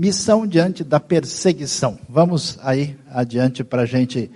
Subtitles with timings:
[0.00, 1.98] Missão diante da perseguição.
[2.08, 4.30] Vamos aí adiante para a gente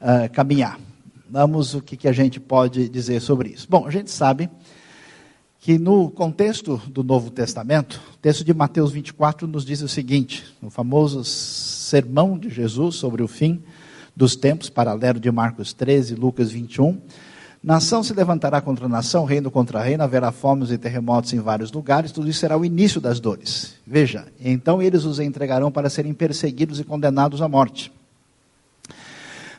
[0.00, 0.80] uh, caminhar.
[1.28, 3.66] Vamos o que, que a gente pode dizer sobre isso.
[3.68, 4.48] Bom, a gente sabe
[5.58, 10.42] que no contexto do Novo Testamento, o texto de Mateus 24 nos diz o seguinte,
[10.62, 13.62] no famoso sermão de Jesus sobre o fim
[14.16, 16.98] dos tempos, paralelo de Marcos 13, Lucas 21,
[17.62, 22.10] Nação se levantará contra nação, reino contra reino, haverá fomes e terremotos em vários lugares,
[22.10, 23.74] tudo isso será o início das dores.
[23.86, 27.92] Veja, então eles os entregarão para serem perseguidos e condenados à morte.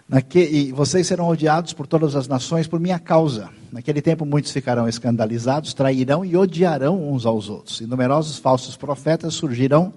[0.10, 3.50] Naque, e vocês serão odiados por todas as nações por minha causa.
[3.72, 7.82] Naquele tempo muitos ficarão escandalizados, trairão e odiarão uns aos outros.
[7.82, 9.94] E numerosos falsos profetas surgirão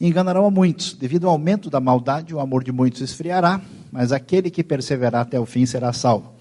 [0.00, 0.94] e enganarão a muitos.
[0.94, 3.60] Devido ao aumento da maldade, o amor de muitos esfriará,
[3.92, 6.33] mas aquele que perseverar até o fim será salvo.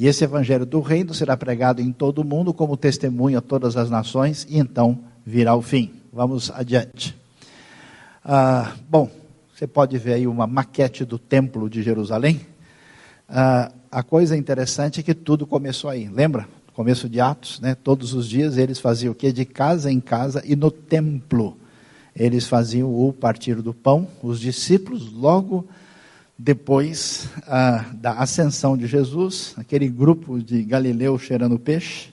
[0.00, 3.76] E esse evangelho do reino será pregado em todo o mundo como testemunho a todas
[3.76, 5.90] as nações, e então virá o fim.
[6.12, 7.16] Vamos adiante.
[8.24, 9.10] Ah, bom,
[9.52, 12.40] você pode ver aí uma maquete do templo de Jerusalém.
[13.28, 16.08] Ah, a coisa interessante é que tudo começou aí.
[16.08, 16.48] Lembra?
[16.74, 17.74] Começo de Atos, né?
[17.74, 19.32] Todos os dias eles faziam o quê?
[19.32, 21.56] De casa em casa e no templo.
[22.14, 24.06] Eles faziam o partir do pão.
[24.22, 25.66] Os discípulos logo
[26.38, 27.28] depois
[27.94, 32.10] da ascensão de Jesus, aquele grupo de Galileu cheirando peixe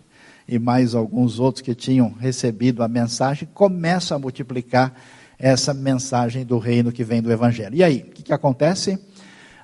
[0.48, 4.94] e mais alguns outros que tinham recebido a mensagem, começam a multiplicar
[5.38, 7.76] essa mensagem do reino que vem do Evangelho.
[7.76, 8.98] E aí, o que, que acontece?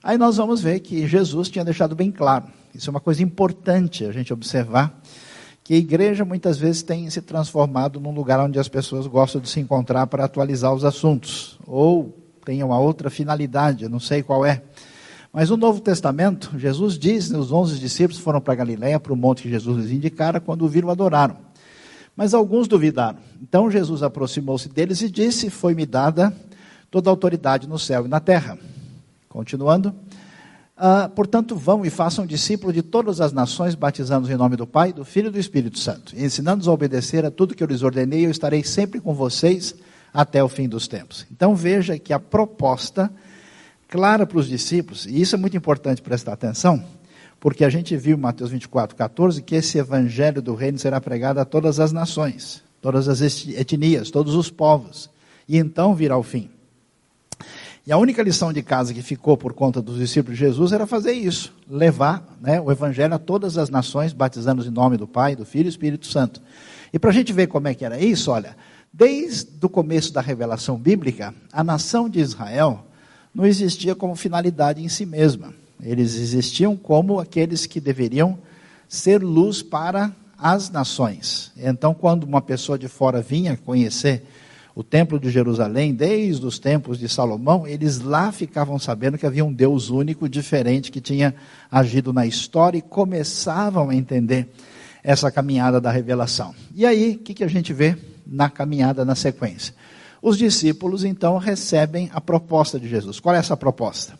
[0.03, 4.05] Aí nós vamos ver que Jesus tinha deixado bem claro, isso é uma coisa importante
[4.05, 5.01] a gente observar,
[5.63, 9.49] que a igreja muitas vezes tem se transformado num lugar onde as pessoas gostam de
[9.49, 14.45] se encontrar para atualizar os assuntos, ou tem uma outra finalidade, eu não sei qual
[14.45, 14.61] é.
[15.33, 19.43] Mas no Novo Testamento, Jesus diz, os onze discípulos foram para Galiléia, para o monte
[19.43, 21.37] que Jesus lhes indicara, quando o viram, adoraram.
[22.15, 23.19] Mas alguns duvidaram.
[23.41, 26.35] Então Jesus aproximou-se deles e disse: Foi-me dada
[26.89, 28.57] toda a autoridade no céu e na terra.
[29.29, 29.95] Continuando.
[30.75, 34.91] Ah, portanto, vão e façam discípulos de todas as nações, batizando-os em nome do Pai,
[34.91, 38.25] do Filho e do Espírito Santo, ensinando-os a obedecer a tudo que eu lhes ordenei,
[38.25, 39.75] eu estarei sempre com vocês
[40.13, 41.25] até o fim dos tempos.
[41.31, 43.11] Então veja que a proposta
[43.87, 46.83] clara para os discípulos, e isso é muito importante prestar atenção,
[47.39, 51.39] porque a gente viu em Mateus 24, 14, que esse evangelho do reino será pregado
[51.39, 55.09] a todas as nações, todas as etnias, todos os povos,
[55.47, 56.49] e então virá o fim.
[57.85, 60.85] E a única lição de casa que ficou por conta dos discípulos de Jesus era
[60.85, 65.35] fazer isso, levar né, o evangelho a todas as nações, batizando-os em nome do Pai,
[65.35, 66.41] do Filho e do Espírito Santo.
[66.93, 68.55] E para a gente ver como é que era isso, olha,
[68.93, 72.85] Desde o começo da revelação bíblica, a nação de Israel
[73.33, 75.53] não existia como finalidade em si mesma.
[75.81, 78.37] Eles existiam como aqueles que deveriam
[78.89, 81.51] ser luz para as nações.
[81.55, 84.23] Então, quando uma pessoa de fora vinha conhecer
[84.75, 89.45] o templo de Jerusalém, desde os tempos de Salomão, eles lá ficavam sabendo que havia
[89.45, 91.33] um Deus único, diferente, que tinha
[91.71, 94.49] agido na história e começavam a entender
[95.03, 96.53] essa caminhada da revelação.
[96.75, 97.97] E aí, o que, que a gente vê?
[98.25, 99.73] Na caminhada na sequência.
[100.21, 103.19] Os discípulos então recebem a proposta de Jesus.
[103.19, 104.13] Qual é essa proposta?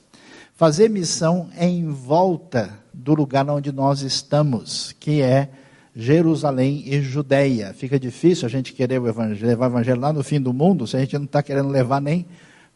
[0.56, 5.50] Fazer missão em volta do lugar onde nós estamos, que é
[5.95, 7.73] Jerusalém e Judeia.
[7.73, 10.88] Fica difícil a gente querer o evangelho, levar o evangelho lá no fim do mundo,
[10.88, 12.25] se a gente não está querendo levar nem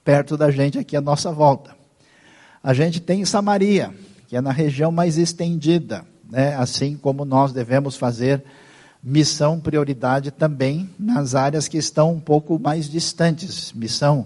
[0.03, 1.75] perto da gente aqui à nossa volta.
[2.61, 3.93] A gente tem Samaria,
[4.27, 6.55] que é na região mais estendida, né?
[6.55, 8.43] assim como nós devemos fazer
[9.07, 14.25] missão prioridade também nas áreas que estão um pouco mais distantes, missão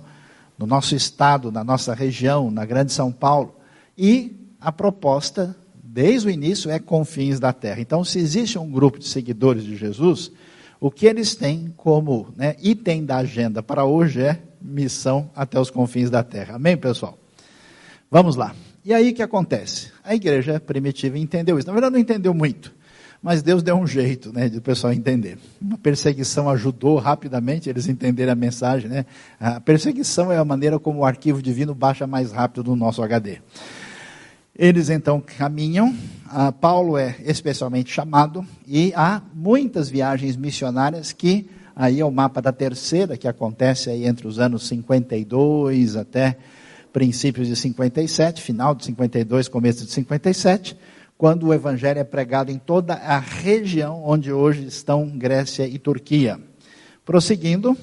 [0.57, 3.57] no nosso estado, na nossa região, na Grande São Paulo.
[3.97, 5.53] E a proposta,
[5.83, 7.81] desde o início, é confins da terra.
[7.81, 10.31] Então, se existe um grupo de seguidores de Jesus,
[10.79, 15.69] o que eles têm como né, item da agenda para hoje é missão até os
[15.69, 16.55] confins da terra.
[16.55, 17.17] Amém, pessoal?
[18.09, 18.55] Vamos lá.
[18.85, 19.91] E aí o que acontece?
[20.05, 21.67] A igreja primitiva entendeu isso.
[21.67, 22.78] Na verdade, não entendeu muito.
[23.21, 25.37] Mas Deus deu um jeito, né, de o pessoal entender.
[25.61, 29.05] Uma perseguição ajudou rapidamente eles entenderem a mensagem, né?
[29.37, 33.39] A perseguição é a maneira como o arquivo divino baixa mais rápido no nosso HD.
[34.57, 35.93] Eles então caminham,
[36.61, 42.51] Paulo é especialmente chamado, e há muitas viagens missionárias que, aí é o mapa da
[42.51, 46.37] terceira, que acontece aí entre os anos 52 até
[46.91, 50.75] princípios de 57, final de 52, começo de 57,
[51.19, 56.39] quando o evangelho é pregado em toda a região onde hoje estão Grécia e Turquia.
[57.03, 57.77] Prosseguindo,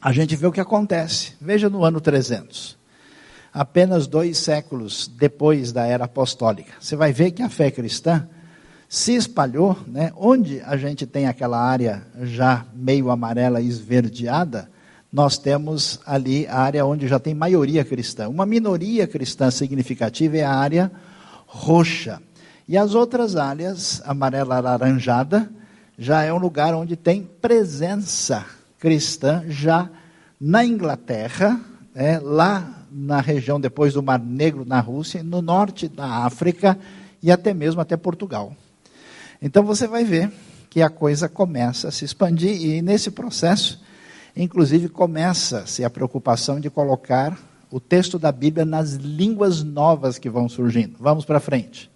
[0.00, 1.32] a gente vê o que acontece.
[1.40, 2.78] Veja no ano 300.
[3.52, 6.74] Apenas dois séculos depois da era apostólica.
[6.78, 8.28] Você vai ver que a fé cristã
[8.88, 10.12] se espalhou, né?
[10.14, 14.70] onde a gente tem aquela área já meio amarela esverdeada,
[15.12, 18.28] nós temos ali a área onde já tem maioria cristã.
[18.28, 20.92] Uma minoria cristã significativa é a área
[21.48, 22.22] roxa.
[22.68, 25.50] E as outras áreas, amarela alaranjada,
[25.98, 28.44] já é um lugar onde tem presença
[28.78, 29.88] cristã já
[30.38, 31.58] na Inglaterra,
[31.94, 36.78] é, lá na região depois do Mar Negro, na Rússia, no norte da África
[37.22, 38.54] e até mesmo até Portugal.
[39.40, 40.30] Então você vai ver
[40.68, 43.82] que a coisa começa a se expandir e nesse processo,
[44.36, 47.36] inclusive começa-se a preocupação de colocar
[47.70, 50.96] o texto da Bíblia nas línguas novas que vão surgindo.
[51.00, 51.90] Vamos para frente.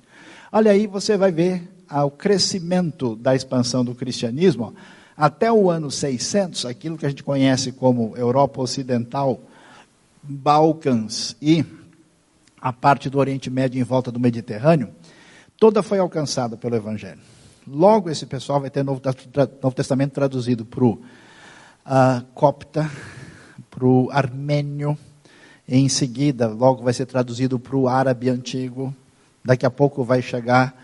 [0.54, 4.74] Olha aí, você vai ver o crescimento da expansão do cristianismo
[5.16, 9.40] até o ano 600, aquilo que a gente conhece como Europa Ocidental,
[10.22, 11.64] Balcãs e
[12.60, 14.90] a parte do Oriente Médio em volta do Mediterrâneo,
[15.56, 17.20] toda foi alcançada pelo Evangelho.
[17.66, 19.00] Logo, esse pessoal vai ter Novo,
[19.62, 22.90] Novo Testamento traduzido para o uh, copta,
[23.70, 24.98] para o armênio,
[25.66, 28.94] em seguida, logo vai ser traduzido para o árabe antigo,
[29.44, 30.74] daqui a pouco vai chegar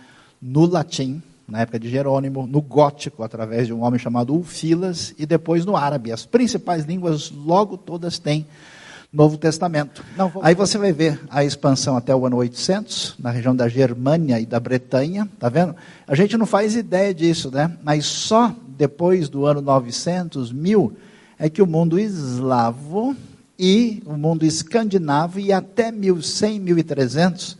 [0.41, 5.25] no latim, na época de Jerônimo, no gótico, através de um homem chamado Ulfilas, e
[5.25, 6.13] depois no árabe.
[6.13, 8.47] As principais línguas, logo todas têm
[9.11, 10.05] Novo Testamento.
[10.17, 14.39] Não, Aí você vai ver a expansão até o ano 800, na região da Germânia
[14.39, 15.75] e da Bretanha, tá vendo?
[16.07, 17.75] A gente não faz ideia disso, né?
[17.83, 20.93] Mas só depois do ano 900, 1000,
[21.39, 23.17] é que o mundo eslavo
[23.59, 27.59] e o mundo escandinavo e até 1100, 1300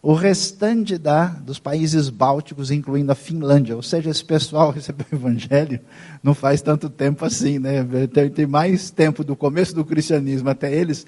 [0.00, 3.74] o restante da, dos países bálticos, incluindo a Finlândia.
[3.74, 5.80] Ou seja, esse pessoal recebeu o evangelho
[6.22, 7.84] não faz tanto tempo assim, né?
[8.12, 11.06] Tem, tem mais tempo do começo do cristianismo até eles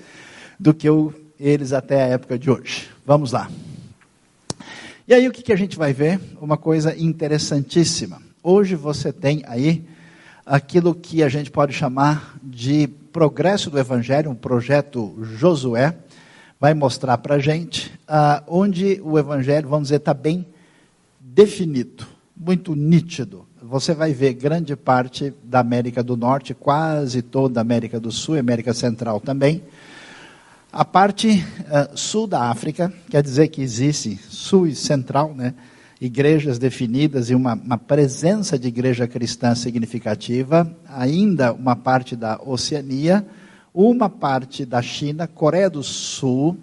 [0.58, 2.88] do que o, eles até a época de hoje.
[3.06, 3.50] Vamos lá.
[5.06, 6.20] E aí o que, que a gente vai ver?
[6.40, 8.20] Uma coisa interessantíssima.
[8.42, 9.84] Hoje você tem aí
[10.44, 15.96] aquilo que a gente pode chamar de progresso do evangelho, um projeto Josué
[16.61, 20.47] vai mostrar para a gente ah, onde o Evangelho, vamos dizer, está bem
[21.19, 23.47] definido, muito nítido.
[23.62, 28.37] Você vai ver grande parte da América do Norte, quase toda a América do Sul
[28.37, 29.62] e América Central também.
[30.71, 35.55] A parte uh, sul da África, quer dizer que existe sul e central, né?
[36.01, 43.27] igrejas definidas e uma, uma, presença de igreja cristã significativa, ainda uma parte da Oceania,
[43.75, 46.56] uma parte da China, Coreia do Sul,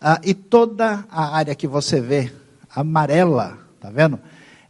[0.00, 2.32] ah, e toda a área que você vê
[2.74, 4.18] amarela, tá vendo?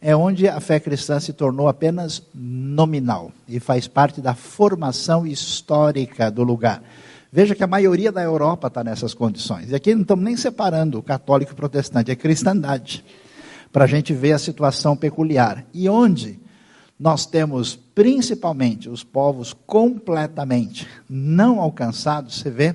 [0.00, 6.31] É onde a fé cristã se tornou apenas nominal e faz parte da formação histórica
[6.31, 6.82] do lugar.
[7.31, 9.70] Veja que a maioria da Europa está nessas condições.
[9.70, 13.05] E aqui não estamos nem separando o católico e o protestante, é cristandade.
[13.73, 15.64] Para a gente ver a situação peculiar.
[15.75, 16.41] E onde
[16.99, 22.75] nós temos principalmente os povos completamente não alcançados, você vê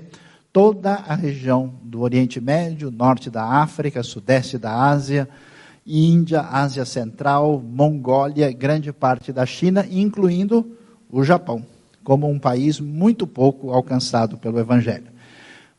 [0.52, 5.28] toda a região do Oriente Médio, norte da África, sudeste da Ásia,
[5.86, 10.78] Índia, Ásia Central, Mongólia, grande parte da China, incluindo
[11.12, 11.66] o Japão,
[12.04, 15.12] como um país muito pouco alcançado pelo Evangelho.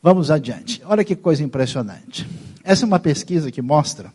[0.03, 0.81] Vamos adiante.
[0.85, 2.27] Olha que coisa impressionante.
[2.63, 4.13] Essa é uma pesquisa que mostra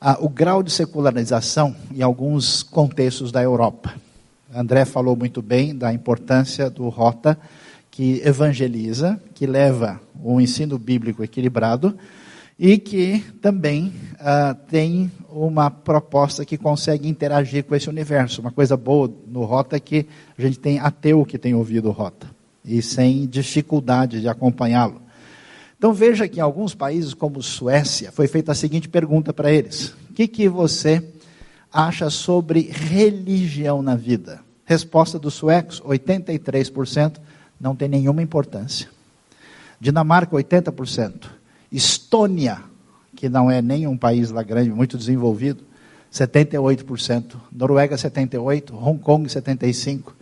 [0.00, 3.94] ah, o grau de secularização em alguns contextos da Europa.
[4.52, 7.38] André falou muito bem da importância do Rota,
[7.90, 11.96] que evangeliza, que leva um ensino bíblico equilibrado
[12.58, 18.40] e que também ah, tem uma proposta que consegue interagir com esse universo.
[18.40, 20.06] Uma coisa boa no Rota é que
[20.38, 22.26] a gente tem ateu que tem ouvido o Rota
[22.64, 25.00] e sem dificuldade de acompanhá-lo.
[25.80, 29.94] Então veja que em alguns países como Suécia foi feita a seguinte pergunta para eles:
[30.10, 31.02] O que, que você
[31.72, 34.42] acha sobre religião na vida?
[34.66, 37.16] Resposta dos suecos: 83%
[37.58, 38.90] não tem nenhuma importância.
[39.80, 41.30] Dinamarca, 80%.
[41.72, 42.58] Estônia,
[43.16, 45.64] que não é nem um país lá grande, muito desenvolvido,
[46.12, 47.36] 78%.
[47.50, 48.74] Noruega, 78%.
[48.74, 50.12] Hong Kong, 75%.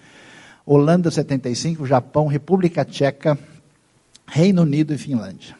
[0.65, 1.85] Holanda, 75%.
[1.85, 3.37] Japão, República Tcheca,
[4.31, 5.57] Reino Unido e Finlândia.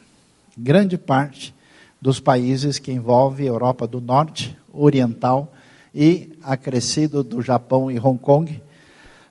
[0.55, 1.55] Grande parte
[1.99, 5.51] dos países que envolve Europa do Norte, Oriental
[5.93, 8.61] e acrescido do Japão e Hong Kong,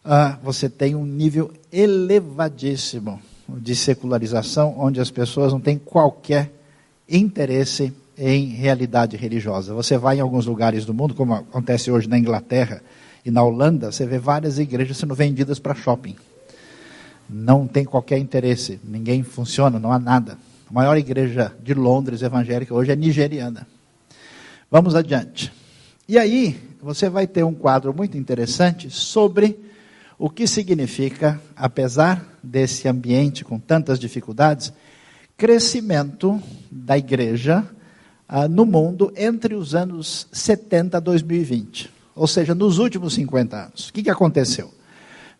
[0.04, 6.52] uh, você tem um nível elevadíssimo de secularização, onde as pessoas não têm qualquer
[7.08, 9.72] interesse em realidade religiosa.
[9.72, 12.82] Você vai em alguns lugares do mundo, como acontece hoje na Inglaterra
[13.24, 16.16] e na Holanda, você vê várias igrejas sendo vendidas para shopping
[17.28, 20.38] não tem qualquer interesse, ninguém funciona, não há nada.
[20.68, 23.66] A maior igreja de Londres evangélica hoje é nigeriana.
[24.70, 25.52] Vamos adiante.
[26.08, 29.58] E aí, você vai ter um quadro muito interessante sobre
[30.18, 34.72] o que significa, apesar desse ambiente com tantas dificuldades,
[35.36, 37.64] crescimento da igreja
[38.28, 43.88] ah, no mundo entre os anos 70 e 2020, ou seja, nos últimos 50 anos.
[43.88, 44.72] O que, que aconteceu?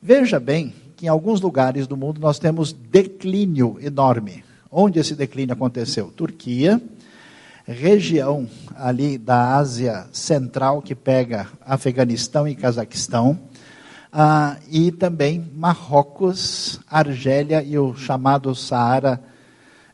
[0.01, 4.43] Veja bem que em alguns lugares do mundo nós temos declínio enorme.
[4.69, 6.11] Onde esse declínio aconteceu?
[6.11, 6.83] Turquia,
[7.65, 13.39] região ali da Ásia Central que pega Afeganistão e Cazaquistão,
[14.13, 19.23] ah, e também Marrocos, Argélia e o chamado Saara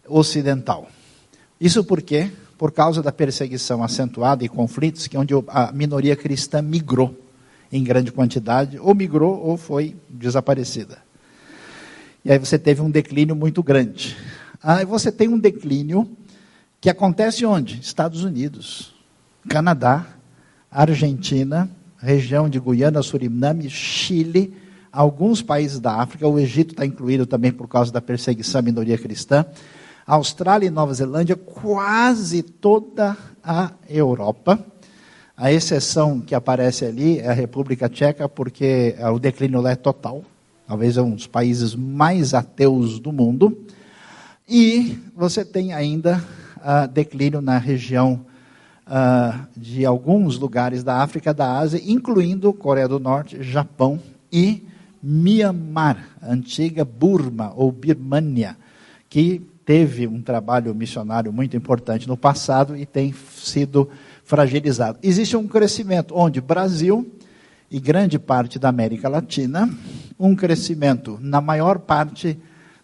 [0.08, 0.88] Ocidental.
[1.60, 2.30] Isso por quê?
[2.56, 7.23] Por causa da perseguição acentuada e conflitos, que onde a minoria cristã migrou
[7.74, 10.98] em grande quantidade, ou migrou ou foi desaparecida.
[12.24, 14.16] E aí você teve um declínio muito grande.
[14.62, 16.08] Aí você tem um declínio
[16.80, 17.80] que acontece onde?
[17.80, 18.94] Estados Unidos,
[19.48, 20.06] Canadá,
[20.70, 24.54] Argentina, região de Guiana, Suriname, Chile,
[24.92, 28.96] alguns países da África, o Egito está incluído também por causa da perseguição à minoria
[28.96, 29.44] cristã,
[30.06, 34.64] Austrália e Nova Zelândia, quase toda a Europa.
[35.36, 40.22] A exceção que aparece ali é a República Tcheca, porque o declínio lá é total.
[40.64, 43.66] Talvez é um dos países mais ateus do mundo.
[44.48, 46.22] E você tem ainda
[46.58, 48.24] uh, declínio na região
[48.86, 53.98] uh, de alguns lugares da África, da Ásia, incluindo Coreia do Norte, Japão
[54.30, 54.62] e
[55.02, 58.56] Myanmar, antiga Burma ou Birmania,
[59.08, 63.90] que teve um trabalho missionário muito importante no passado e tem sido
[64.24, 64.98] fragilizado.
[65.02, 67.08] Existe um crescimento onde Brasil
[67.70, 69.68] e grande parte da América Latina,
[70.18, 72.38] um crescimento na maior parte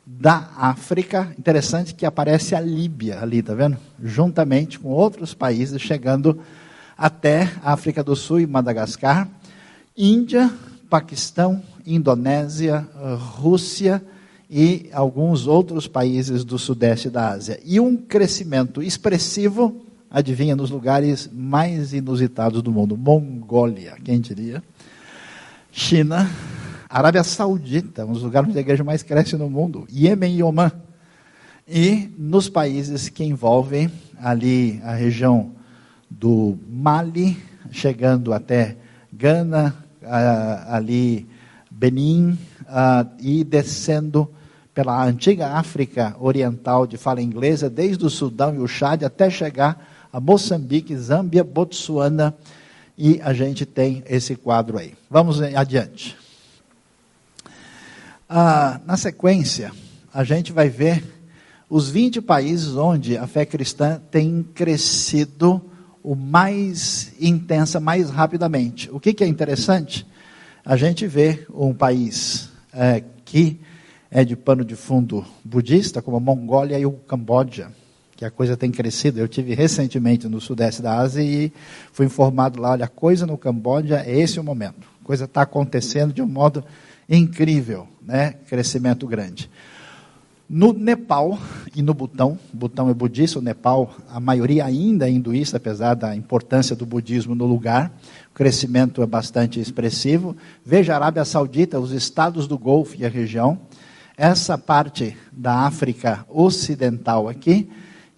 [0.07, 1.35] da África.
[1.39, 3.79] Interessante que aparece a Líbia ali, tá vendo?
[4.03, 6.41] Juntamente com outros países, chegando
[6.97, 9.29] até a África do Sul e Madagascar,
[9.97, 10.53] Índia,
[10.89, 12.87] Paquistão, Indonésia,
[13.19, 14.03] Rússia
[14.51, 17.61] e alguns outros países do sudeste da Ásia.
[17.65, 24.63] E um crescimento expressivo, adivinha, nos lugares mais inusitados do mundo: Mongólia, quem diria?
[25.71, 26.29] China,
[26.89, 30.73] Arábia Saudita, um dos lugares onde a igreja mais cresce no mundo, Iêmen e Omã.
[31.69, 33.89] E nos países que envolvem
[34.21, 35.53] ali a região
[36.11, 37.41] do Mali,
[37.71, 38.77] chegando até
[39.13, 39.77] Gana,
[40.67, 41.29] ali
[41.71, 42.37] Benin,
[43.21, 44.29] e descendo
[44.75, 49.90] pela antiga África Oriental de fala inglesa, desde o Sudão e o Chad até chegar
[50.13, 52.35] a Moçambique, Zâmbia, Botsuana,
[52.97, 54.95] e a gente tem esse quadro aí.
[55.09, 56.17] Vamos adiante.
[58.29, 59.73] Ah, na sequência,
[60.13, 61.03] a gente vai ver
[61.69, 65.63] os 20 países onde a fé cristã tem crescido
[66.03, 68.91] o mais intensa, mais rapidamente.
[68.91, 70.07] O que, que é interessante?
[70.65, 73.61] A gente vê um país é, que
[74.11, 77.73] é de pano de fundo budista, como a Mongólia e o Camboja,
[78.21, 79.19] que a coisa tem crescido.
[79.19, 81.51] Eu tive recentemente no sudeste da Ásia e
[81.91, 84.87] fui informado lá, olha, a coisa no Camboja é esse o momento.
[85.01, 86.63] A coisa está acontecendo de um modo
[87.09, 88.35] incrível, né?
[88.47, 89.51] crescimento grande.
[90.47, 91.39] No Nepal
[91.75, 96.15] e no Butão, Butão é budista, o Nepal, a maioria ainda é hinduísta, apesar da
[96.15, 97.91] importância do budismo no lugar,
[98.31, 100.37] o crescimento é bastante expressivo.
[100.63, 103.59] Veja a Arábia Saudita, os estados do Golfo e a região,
[104.15, 107.67] essa parte da África Ocidental aqui,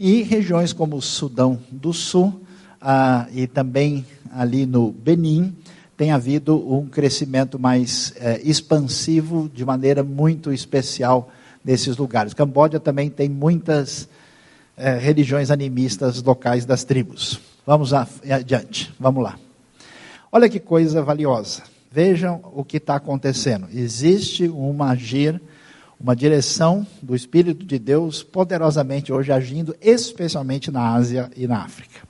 [0.04, 2.40] e regiões como o Sudão do Sul,
[2.80, 5.54] ah, e também ali no Benin,
[5.96, 11.30] tem havido um crescimento mais é, expansivo de maneira muito especial
[11.64, 12.34] nesses lugares.
[12.34, 14.08] Camboja também tem muitas
[14.76, 17.38] é, religiões animistas locais das tribos.
[17.64, 19.38] Vamos adiante, vamos lá.
[20.32, 21.62] Olha que coisa valiosa.
[21.92, 23.68] Vejam o que está acontecendo.
[23.72, 25.40] Existe uma agir,
[26.02, 32.00] uma direção do Espírito de Deus poderosamente hoje agindo, especialmente na Ásia e na África.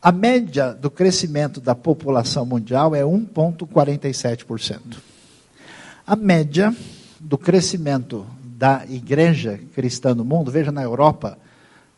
[0.00, 4.80] A média do crescimento da população mundial é 1,47%.
[6.06, 6.74] A média
[7.20, 11.36] do crescimento da igreja cristã no mundo, veja na Europa,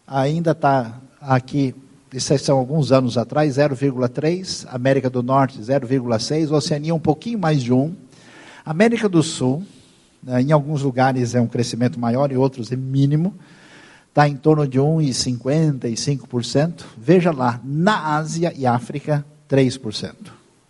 [0.05, 1.77] ainda está aqui,
[2.13, 7.73] isso são alguns anos atrás, 0,3, América do Norte 0,6, Oceania um pouquinho mais de
[7.73, 7.95] 1,
[8.65, 9.63] América do Sul,
[10.27, 13.35] em alguns lugares é um crescimento maior, em outros é mínimo,
[14.09, 16.85] está em torno de 1,55%.
[16.97, 20.15] Veja lá, na Ásia e África, 3%.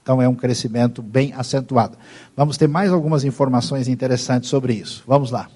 [0.02, 1.98] Então é um crescimento bem acentuado.
[2.34, 5.04] Vamos ter mais algumas informações interessantes sobre isso.
[5.06, 5.50] Vamos lá.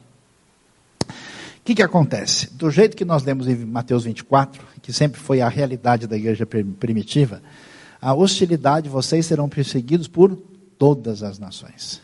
[1.08, 2.52] O que, que acontece?
[2.52, 6.44] Do jeito que nós lemos em Mateus 24, que sempre foi a realidade da igreja
[6.44, 7.40] primitiva,
[7.99, 10.37] a hostilidade, vocês serão perseguidos por
[10.76, 12.01] todas as nações.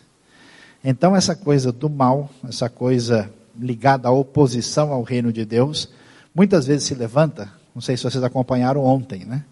[0.90, 3.30] Então, essa coisa do mal, essa coisa
[3.60, 5.90] ligada à oposição ao reino de Deus,
[6.34, 7.46] muitas vezes se levanta.
[7.74, 9.44] Não sei se vocês acompanharam ontem, né?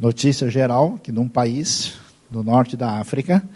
[0.00, 1.98] Notícia geral que num país
[2.30, 3.46] do norte da África,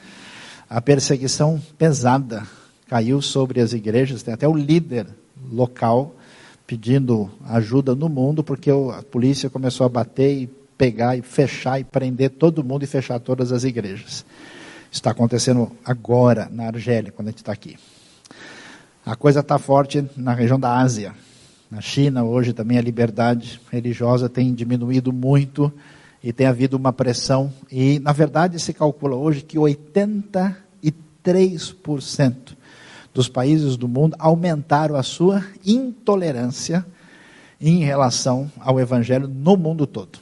[0.69, 2.43] a perseguição pesada
[2.87, 5.07] caiu sobre as igrejas, tem até o líder
[5.51, 6.15] local
[6.67, 10.47] pedindo ajuda no mundo, porque a polícia começou a bater e
[10.77, 14.23] pegar e fechar e prender todo mundo e fechar todas as igrejas.
[14.93, 17.79] Está acontecendo agora na Argélia, quando a gente está aqui.
[19.07, 21.15] A coisa está forte na região da Ásia.
[21.71, 25.73] Na China, hoje também a liberdade religiosa tem diminuído muito
[26.23, 27.51] e tem havido uma pressão.
[27.71, 32.55] E, na verdade, se calcula hoje que 83%
[33.15, 36.85] dos países do mundo aumentaram a sua intolerância
[37.59, 40.19] em relação ao evangelho no mundo todo,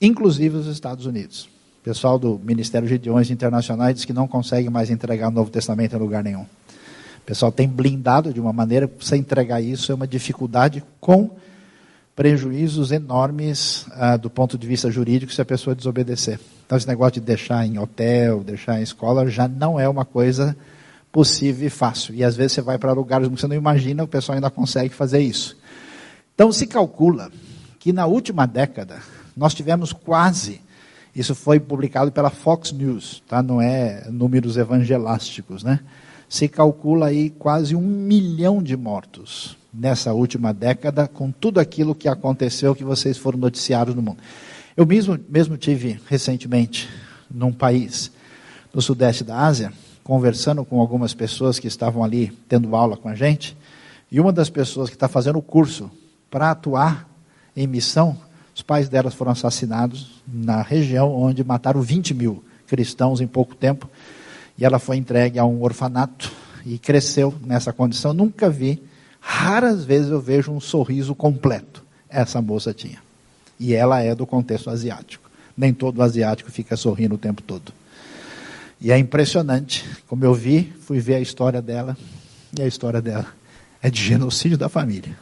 [0.00, 1.57] inclusive os Estados Unidos.
[1.88, 5.96] Pessoal do Ministério de Idiomas Internacionais diz que não consegue mais entregar o Novo Testamento
[5.96, 6.42] em lugar nenhum.
[6.42, 11.30] O pessoal tem blindado de uma maneira, para você entregar isso é uma dificuldade com
[12.14, 16.38] prejuízos enormes ah, do ponto de vista jurídico se a pessoa desobedecer.
[16.66, 20.54] Então, esse negócio de deixar em hotel, deixar em escola, já não é uma coisa
[21.10, 22.14] possível e fácil.
[22.14, 24.92] E às vezes você vai para lugares que você não imagina, o pessoal ainda consegue
[24.92, 25.56] fazer isso.
[26.34, 27.32] Então, se calcula
[27.78, 28.98] que na última década,
[29.34, 30.60] nós tivemos quase,
[31.18, 33.42] isso foi publicado pela Fox News, tá?
[33.42, 35.80] não é números evangelásticos, né?
[36.28, 42.06] Se calcula aí quase um milhão de mortos nessa última década, com tudo aquilo que
[42.06, 44.18] aconteceu, que vocês foram noticiados no mundo.
[44.76, 46.88] Eu mesmo, mesmo tive recentemente
[47.28, 48.12] num país
[48.72, 49.72] no sudeste da Ásia,
[50.04, 53.56] conversando com algumas pessoas que estavam ali tendo aula com a gente,
[54.10, 55.90] e uma das pessoas que está fazendo o curso
[56.30, 57.08] para atuar
[57.56, 58.16] em missão,
[58.58, 63.88] os pais delas foram assassinados na região onde mataram 20 mil cristãos em pouco tempo,
[64.58, 66.32] e ela foi entregue a um orfanato
[66.66, 68.12] e cresceu nessa condição.
[68.12, 68.82] Nunca vi
[69.20, 71.84] Raras vezes eu vejo um sorriso completo.
[72.08, 72.98] Essa moça tinha.
[73.60, 75.30] E ela é do contexto asiático.
[75.56, 77.72] Nem todo asiático fica sorrindo o tempo todo.
[78.80, 81.96] E é impressionante, como eu vi, fui ver a história dela,
[82.58, 83.26] e a história dela
[83.80, 85.16] é de genocídio da família.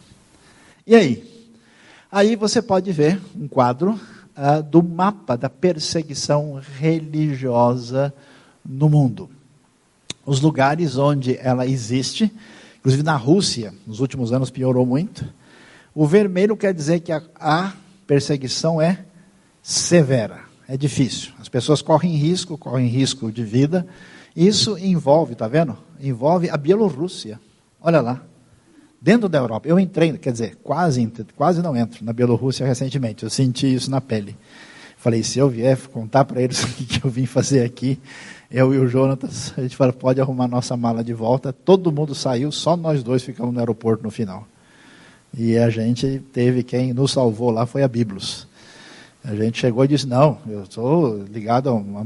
[0.87, 1.36] E aí?
[2.17, 8.11] Aí você pode ver um quadro uh, do mapa da perseguição religiosa
[8.65, 9.29] no mundo.
[10.25, 12.33] Os lugares onde ela existe,
[12.79, 15.27] Inclusive na Rússia, nos últimos anos piorou muito.
[15.95, 17.75] O vermelho quer dizer que a, a
[18.07, 19.05] perseguição é
[19.63, 21.35] severa, é difícil.
[21.39, 23.87] As pessoas correm risco, correm risco de vida.
[24.35, 25.77] Isso envolve, tá vendo?
[26.01, 27.39] Envolve a Bielorrússia.
[27.79, 28.23] Olha lá.
[29.01, 29.69] Dentro da Europa.
[29.69, 33.23] Eu entrei, quer dizer, quase, quase não entro na Bielorrússia recentemente.
[33.23, 34.37] Eu senti isso na pele.
[34.97, 37.99] Falei, se eu vier contar para eles o que eu vim fazer aqui,
[38.51, 41.53] eu e o Jonatas, a gente falou, pode arrumar nossa mala de volta.
[41.53, 44.47] Todo mundo saiu, só nós dois ficamos no aeroporto no final.
[45.37, 48.49] E a gente teve, quem nos salvou lá foi a Biblos.
[49.23, 52.01] A gente chegou e disse, não, eu estou ligado a uma,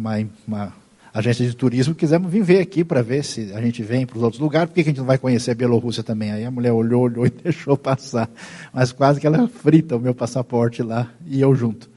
[0.46, 0.72] uma,
[1.12, 4.23] agência de turismo, quisemos vir ver aqui para ver se a gente vem para os
[4.23, 6.33] outros lugares, por que a gente não vai conhecer a Bielorrússia também?
[6.33, 8.31] Aí a mulher olhou, olhou e deixou passar.
[8.73, 11.90] Mas quase que ela frita o meu passaporte lá e eu junto.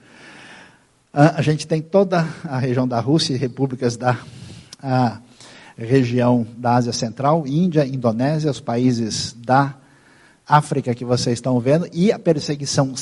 [1.14, 4.18] Ah, a gente tem toda a região da Rússia e repúblicas da
[5.78, 9.76] região da Ásia Central, Índia, Indonésia, os países da
[10.48, 12.94] África que vocês estão vendo, e a perseguição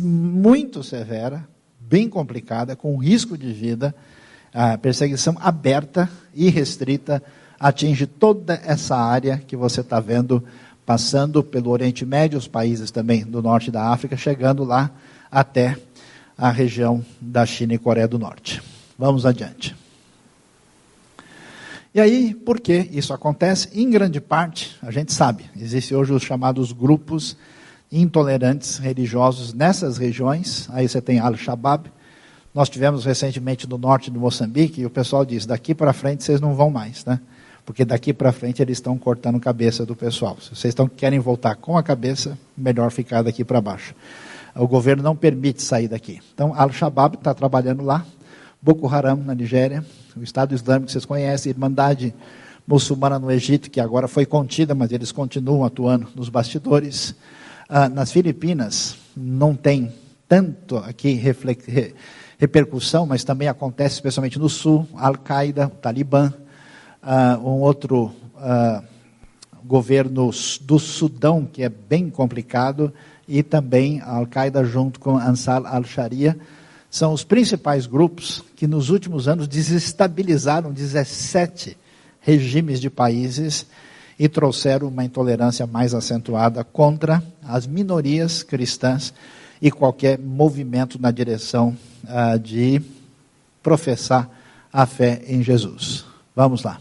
[0.00, 1.46] muito severa,
[1.80, 3.94] bem complicada, com risco de vida,
[4.54, 7.20] a perseguição aberta e restrita
[7.58, 10.44] atinge toda essa área que você está vendo,
[10.86, 14.90] passando pelo Oriente Médio, os países também do norte da África, chegando lá
[15.30, 15.76] até
[16.38, 18.62] a região da China e Coreia do Norte.
[18.96, 19.74] Vamos adiante.
[21.92, 23.68] E aí, por que isso acontece?
[23.72, 27.36] Em grande parte, a gente sabe, existem hoje os chamados grupos
[27.90, 30.68] intolerantes religiosos nessas regiões.
[30.70, 31.90] Aí você tem Al-Shabaab.
[32.54, 36.40] Nós tivemos recentemente no norte do Moçambique e o pessoal diz: daqui para frente vocês
[36.40, 37.18] não vão mais, né?
[37.66, 40.36] Porque daqui para frente eles estão cortando cabeça do pessoal.
[40.40, 43.92] Se vocês estão, querem voltar com a cabeça, melhor ficar daqui para baixo.
[44.54, 46.20] O governo não permite sair daqui.
[46.32, 48.06] Então, Al-Shabaab está trabalhando lá,
[48.62, 49.84] Boko Haram na Nigéria,
[50.16, 52.14] o Estado Islâmico vocês conhecem, Irmandade
[52.66, 57.16] Muçulmana no Egito, que agora foi contida, mas eles continuam atuando nos bastidores.
[57.68, 59.92] Ah, nas Filipinas, não tem
[60.28, 61.12] tanto aqui
[62.38, 66.32] repercussão, mas também acontece especialmente no sul, Al-Qaeda, o Talibã,
[67.02, 68.82] ah, um outro ah,
[69.64, 72.92] governo do Sudão, que é bem complicado,
[73.26, 76.38] e também a Al-Qaeda junto com Ansar al-Sharia,
[76.90, 81.76] são os principais grupos que nos últimos anos desestabilizaram 17
[82.20, 83.66] regimes de países
[84.18, 89.12] e trouxeram uma intolerância mais acentuada contra as minorias cristãs
[89.64, 91.74] e qualquer movimento na direção
[92.04, 92.82] uh, de
[93.62, 94.28] professar
[94.70, 96.04] a fé em Jesus.
[96.36, 96.78] Vamos lá.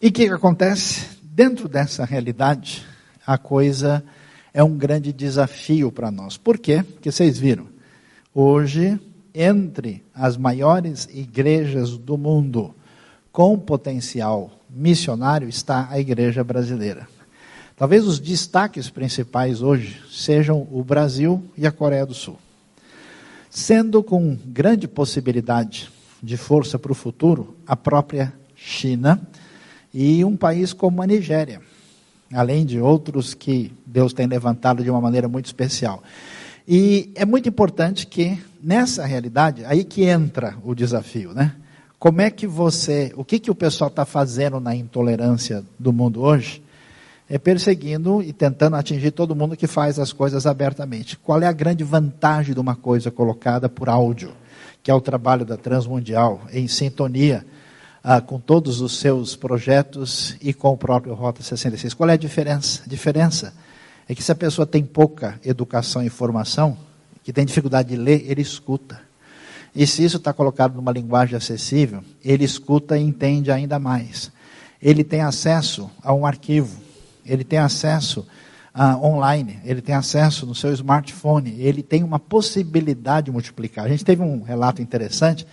[0.00, 1.06] E o que, que acontece?
[1.22, 2.82] Dentro dessa realidade,
[3.26, 4.02] a coisa
[4.54, 6.38] é um grande desafio para nós.
[6.38, 6.82] Por quê?
[6.82, 7.66] Porque vocês viram,
[8.32, 8.98] hoje,
[9.34, 12.74] entre as maiores igrejas do mundo
[13.30, 17.06] com potencial missionário está a igreja brasileira.
[17.76, 22.38] Talvez os destaques principais hoje sejam o Brasil e a Coreia do Sul.
[23.50, 25.90] Sendo com grande possibilidade
[26.22, 29.20] de força para o futuro a própria China
[29.92, 31.60] e um país como a Nigéria,
[32.32, 36.02] além de outros que Deus tem levantado de uma maneira muito especial.
[36.66, 41.54] E é muito importante que nessa realidade, aí que entra o desafio, né?
[41.98, 46.22] Como é que você, o que, que o pessoal está fazendo na intolerância do mundo
[46.22, 46.62] hoje?
[47.28, 51.16] É perseguindo e tentando atingir todo mundo que faz as coisas abertamente.
[51.16, 54.32] Qual é a grande vantagem de uma coisa colocada por áudio,
[54.82, 57.44] que é o trabalho da Transmundial, em sintonia
[58.02, 61.94] ah, com todos os seus projetos e com o próprio Rota 66?
[61.94, 62.82] Qual é a diferença?
[62.86, 63.52] A diferença
[64.08, 66.78] é que se a pessoa tem pouca educação e formação,
[67.24, 69.00] que tem dificuldade de ler, ele escuta.
[69.74, 74.30] E se isso está colocado numa linguagem acessível, ele escuta e entende ainda mais.
[74.80, 76.85] Ele tem acesso a um arquivo,
[77.26, 78.26] ele tem acesso
[78.74, 83.84] uh, online, ele tem acesso no seu smartphone, ele tem uma possibilidade de multiplicar.
[83.84, 85.46] A gente teve um relato interessante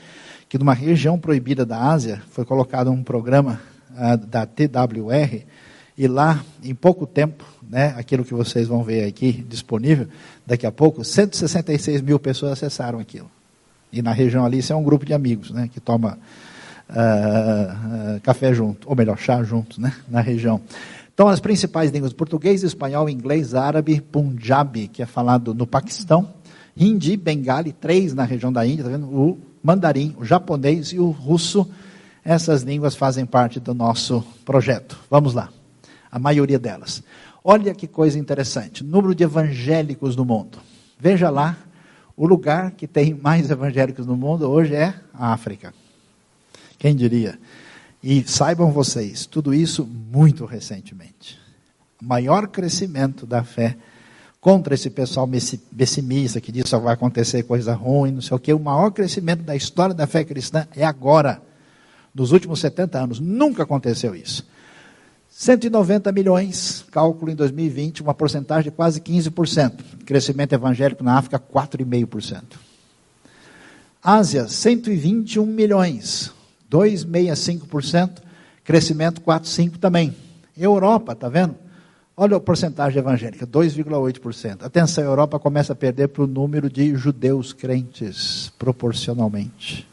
[0.49, 3.59] que numa região proibida da Ásia foi colocado um programa
[3.91, 5.43] uh, da TWR
[5.97, 10.07] e lá, em pouco tempo, né, aquilo que vocês vão ver aqui disponível,
[10.45, 13.29] daqui a pouco, 166 mil pessoas acessaram aquilo.
[13.91, 16.17] E na região ali, isso é um grupo de amigos, né, que toma
[16.89, 20.59] uh, uh, café junto, ou melhor, chá junto, né, na região.
[21.13, 26.33] Então, as principais línguas, português, espanhol, inglês, árabe, punjabi, que é falado no Paquistão,
[26.75, 29.05] hindi, bengali, três na região da Índia, tá vendo?
[29.05, 31.69] O mandarim, o japonês e o russo,
[32.25, 34.97] essas línguas fazem parte do nosso projeto.
[35.09, 35.49] Vamos lá.
[36.11, 37.03] A maioria delas.
[37.43, 38.83] Olha que coisa interessante.
[38.83, 40.57] Número de evangélicos no mundo.
[40.99, 41.57] Veja lá
[42.15, 45.73] o lugar que tem mais evangélicos no mundo hoje é a África.
[46.77, 47.39] Quem diria?
[48.03, 51.39] E saibam vocês, tudo isso muito recentemente.
[52.01, 53.77] Maior crescimento da fé
[54.41, 55.25] contra esse pessoal
[55.77, 58.53] pessimista que diz só vai acontecer coisa ruim, não sei o que.
[58.53, 61.41] O maior crescimento da história da fé cristã é agora,
[62.13, 63.19] nos últimos 70 anos.
[63.21, 64.45] Nunca aconteceu isso.
[65.29, 70.03] 190 milhões, cálculo em 2020, uma porcentagem de quase 15%.
[70.05, 72.43] Crescimento evangélico na África, 4,5%.
[74.03, 76.33] Ásia, 121 milhões,
[76.73, 78.23] 2,65%.
[78.63, 80.15] Crescimento 4,5% também.
[80.57, 81.55] Europa, está vendo?
[82.15, 84.63] Olha a porcentagem evangélica, 2,8%.
[84.63, 89.87] Atenção, a Europa começa a perder para o número de judeus crentes, proporcionalmente.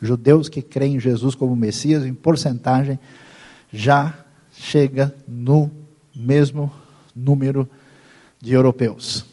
[0.00, 3.00] Judeus que creem em Jesus como Messias, em porcentagem,
[3.72, 4.14] já
[4.52, 5.68] chega no
[6.14, 6.70] mesmo
[7.14, 7.68] número
[8.40, 9.24] de europeus.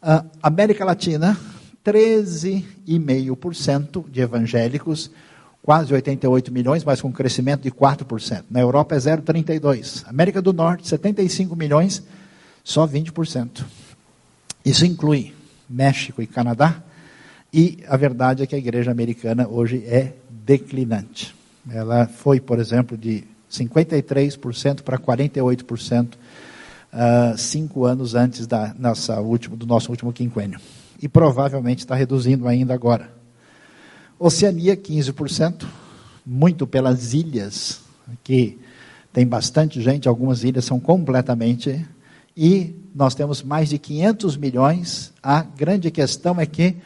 [0.00, 1.38] A América Latina,
[1.84, 5.10] 13,5% de evangélicos,
[5.66, 8.44] quase 88 milhões, mas com crescimento de 4%.
[8.48, 10.04] Na Europa é 0,32%.
[10.06, 12.04] América do Norte, 75 milhões,
[12.62, 13.64] só 20%.
[14.64, 15.34] Isso inclui
[15.68, 16.80] México e Canadá,
[17.52, 21.34] e a verdade é que a igreja americana hoje é declinante.
[21.68, 29.56] Ela foi, por exemplo, de 53% para 48%, uh, cinco anos antes da nossa último,
[29.56, 30.60] do nosso último quinquênio.
[31.02, 33.10] E provavelmente está reduzindo ainda agora.
[34.18, 35.66] Oceania, 15%,
[36.24, 37.80] muito pelas ilhas,
[38.24, 38.58] que
[39.12, 41.86] tem bastante gente, algumas ilhas são completamente.
[42.34, 45.12] E nós temos mais de 500 milhões.
[45.22, 46.76] A grande questão é que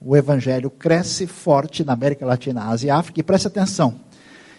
[0.00, 3.20] o evangelho cresce forte na América Latina, Ásia e África.
[3.20, 4.00] E preste atenção: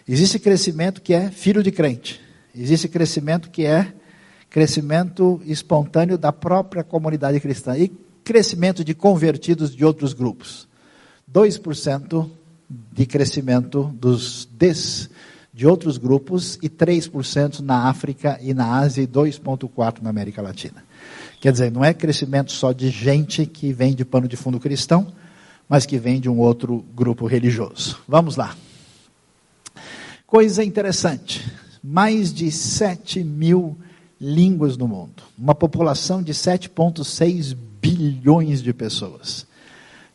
[0.07, 2.21] Existe crescimento que é filho de crente.
[2.55, 3.93] Existe crescimento que é
[4.49, 7.75] crescimento espontâneo da própria comunidade cristã.
[7.75, 7.88] E
[8.23, 10.70] crescimento de convertidos de outros grupos.
[11.33, 12.29] 2%
[12.91, 15.09] de crescimento dos des,
[15.53, 20.83] de outros grupos e 3% na África e na Ásia e 2,4% na América Latina.
[21.39, 25.11] Quer dizer, não é crescimento só de gente que vem de pano de fundo cristão,
[25.67, 27.99] mas que vem de um outro grupo religioso.
[28.07, 28.55] Vamos lá.
[30.27, 31.51] Coisa interessante:
[31.83, 33.77] mais de 7 mil
[34.19, 39.47] línguas no mundo, uma população de 7,6 bilhões de pessoas.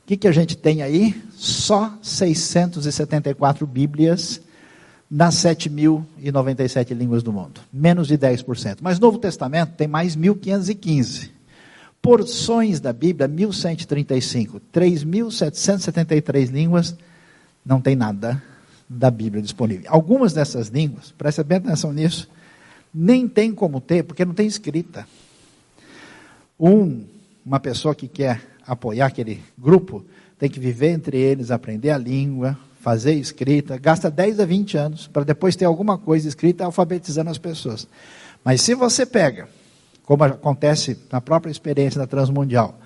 [0.07, 1.21] O que, que a gente tem aí?
[1.33, 4.40] Só 674 Bíblias
[5.11, 7.61] nas 7.097 línguas do mundo.
[7.73, 8.79] Menos de 10%.
[8.81, 11.31] Mas no Novo Testamento tem mais 1.515.
[12.01, 14.61] Porções da Bíblia, 1.135.
[14.73, 16.95] 3.773 línguas,
[17.64, 18.40] não tem nada
[18.88, 19.87] da Bíblia disponível.
[19.88, 22.31] Algumas dessas línguas, preste bem atenção nisso,
[22.95, 25.05] nem tem como ter, porque não tem escrita.
[26.61, 27.05] Um,
[27.45, 30.05] uma pessoa que quer apoiar aquele grupo,
[30.38, 35.07] tem que viver entre eles, aprender a língua, fazer escrita, gasta 10 a 20 anos
[35.07, 37.88] para depois ter alguma coisa escrita alfabetizando as pessoas.
[38.44, 39.48] Mas se você pega,
[40.05, 42.79] como acontece na própria experiência da Transmundial,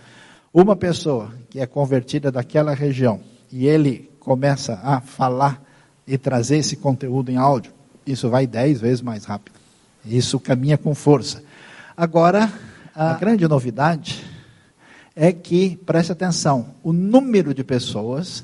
[0.54, 3.20] uma pessoa que é convertida daquela região
[3.52, 5.62] e ele começa a falar
[6.06, 7.72] e trazer esse conteúdo em áudio,
[8.06, 9.60] isso vai 10 vezes mais rápido.
[10.04, 11.42] Isso caminha com força.
[11.96, 12.50] Agora,
[12.94, 14.24] a grande novidade
[15.22, 18.42] é que, preste atenção, o número de pessoas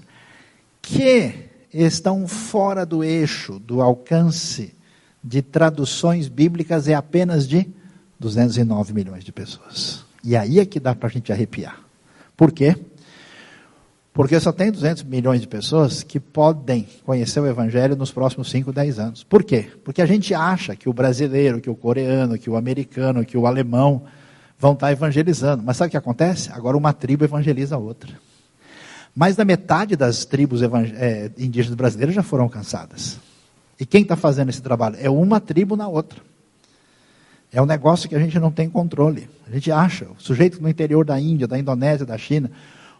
[0.82, 1.32] que
[1.72, 4.74] estão fora do eixo, do alcance
[5.24, 7.66] de traduções bíblicas é apenas de
[8.20, 10.04] 209 milhões de pessoas.
[10.22, 11.80] E aí é que dá para a gente arrepiar.
[12.36, 12.76] Por quê?
[14.12, 18.70] Porque só tem 200 milhões de pessoas que podem conhecer o Evangelho nos próximos 5,
[18.70, 19.24] 10 anos.
[19.24, 19.70] Por quê?
[19.82, 23.46] Porque a gente acha que o brasileiro, que o coreano, que o americano, que o
[23.46, 24.02] alemão
[24.58, 25.62] vão estar evangelizando.
[25.62, 26.50] Mas sabe o que acontece?
[26.52, 28.12] Agora uma tribo evangeliza a outra.
[29.14, 33.18] Mais da metade das tribos é, indígenas brasileiras já foram alcançadas.
[33.78, 34.96] E quem está fazendo esse trabalho?
[35.00, 36.20] É uma tribo na outra.
[37.52, 39.28] É um negócio que a gente não tem controle.
[39.46, 42.50] A gente acha, o sujeito no interior da Índia, da Indonésia, da China,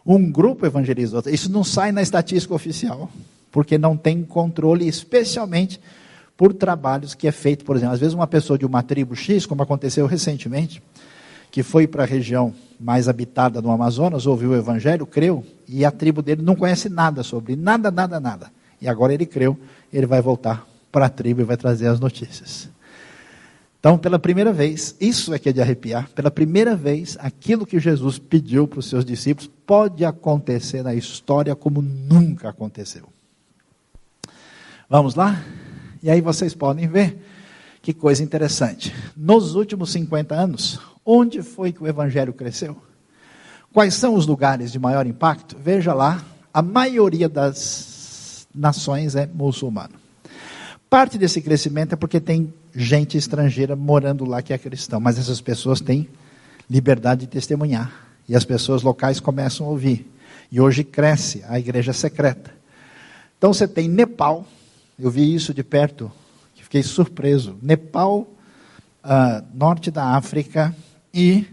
[0.05, 1.33] um grupo evangeliza outro.
[1.33, 3.11] Isso não sai na estatística oficial,
[3.51, 5.79] porque não tem controle, especialmente
[6.35, 9.45] por trabalhos que é feito, por exemplo, às vezes uma pessoa de uma tribo X,
[9.45, 10.81] como aconteceu recentemente,
[11.51, 15.91] que foi para a região mais habitada do Amazonas, ouviu o evangelho, creu, e a
[15.91, 18.51] tribo dele não conhece nada sobre, nada, nada, nada.
[18.81, 19.57] E agora ele creu,
[19.91, 22.69] ele vai voltar para a tribo e vai trazer as notícias.
[23.79, 27.79] Então, pela primeira vez, isso é que é de arrepiar, pela primeira vez, aquilo que
[27.79, 33.07] Jesus pediu para os seus discípulos pode acontecer na história como nunca aconteceu.
[34.89, 35.43] Vamos lá?
[36.01, 37.17] E aí vocês podem ver
[37.81, 38.93] que coisa interessante.
[39.15, 42.75] Nos últimos 50 anos, Onde foi que o evangelho cresceu?
[43.71, 45.55] Quais são os lugares de maior impacto?
[45.57, 46.21] Veja lá,
[46.53, 49.93] a maioria das nações é muçulmana.
[50.89, 55.39] Parte desse crescimento é porque tem gente estrangeira morando lá que é cristão, mas essas
[55.39, 56.09] pessoas têm
[56.69, 57.89] liberdade de testemunhar.
[58.27, 60.11] E as pessoas locais começam a ouvir.
[60.51, 62.53] E hoje cresce a igreja secreta.
[63.37, 64.45] Então você tem Nepal,
[64.99, 66.11] eu vi isso de perto,
[66.53, 67.57] fiquei surpreso.
[67.61, 68.27] Nepal,
[69.05, 70.75] uh, norte da África,
[71.17, 71.47] e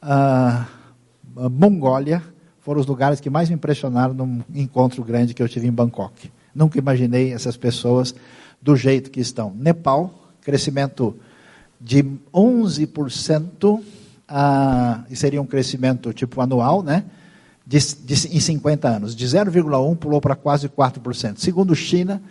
[0.00, 2.22] uh, Mongólia
[2.60, 6.30] foram os lugares que mais me impressionaram num encontro grande que eu tive em Bangkok.
[6.54, 8.14] Nunca imaginei essas pessoas
[8.62, 9.52] do jeito que estão.
[9.52, 11.16] Nepal, crescimento
[11.80, 13.82] de 11%, uh,
[15.10, 17.04] e seria um crescimento tipo anual, né?
[17.66, 19.16] De, de, em 50 anos.
[19.16, 21.38] De 0,1% pulou para quase 4%.
[21.38, 22.22] Segundo China,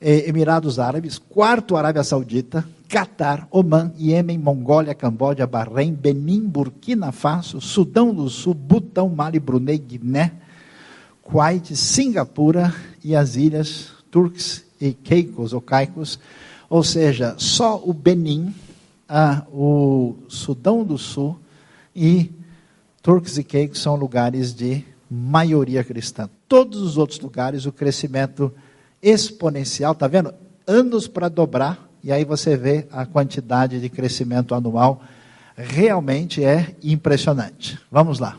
[0.00, 8.14] Emirados Árabes, quarto Arábia Saudita, Catar, Oman, Iêmen, Mongólia, Camboja, Bahrein, Benin, Burkina Faso, Sudão
[8.14, 10.32] do Sul, Butão, Mali, Brunei, Guiné,
[11.22, 12.74] Kuwait, Singapura
[13.04, 16.18] e as ilhas Turks e Caicos, ou Caicos,
[16.70, 18.54] ou seja, só o Benin,
[19.06, 21.38] ah, o Sudão do Sul
[21.94, 22.30] e
[23.02, 26.28] Turks e Caicos são lugares de maioria cristã.
[26.48, 28.52] Todos os outros lugares, o crescimento
[29.02, 30.32] exponencial, está vendo?
[30.66, 35.02] Anos para dobrar e aí você vê a quantidade de crescimento anual
[35.54, 37.78] realmente é impressionante.
[37.92, 38.38] Vamos lá.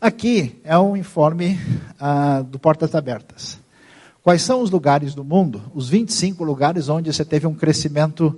[0.00, 1.56] Aqui é um informe
[2.00, 3.60] ah, do Portas Abertas.
[4.24, 8.36] Quais são os lugares do mundo, os 25 lugares onde você teve um crescimento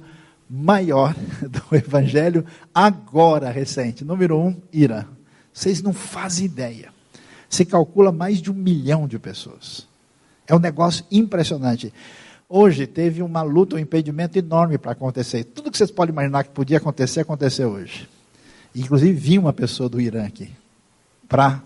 [0.51, 4.05] maior do Evangelho agora recente?
[4.05, 5.07] Número um, Irã.
[5.51, 6.93] Vocês não fazem ideia.
[7.49, 9.89] Se calcula mais de um milhão de pessoas.
[10.47, 11.91] É um negócio impressionante.
[12.53, 15.45] Hoje teve uma luta, um impedimento enorme para acontecer.
[15.45, 18.09] Tudo que vocês podem imaginar que podia acontecer, aconteceu hoje.
[18.75, 20.51] Inclusive, vi uma pessoa do Irã aqui
[21.29, 21.63] para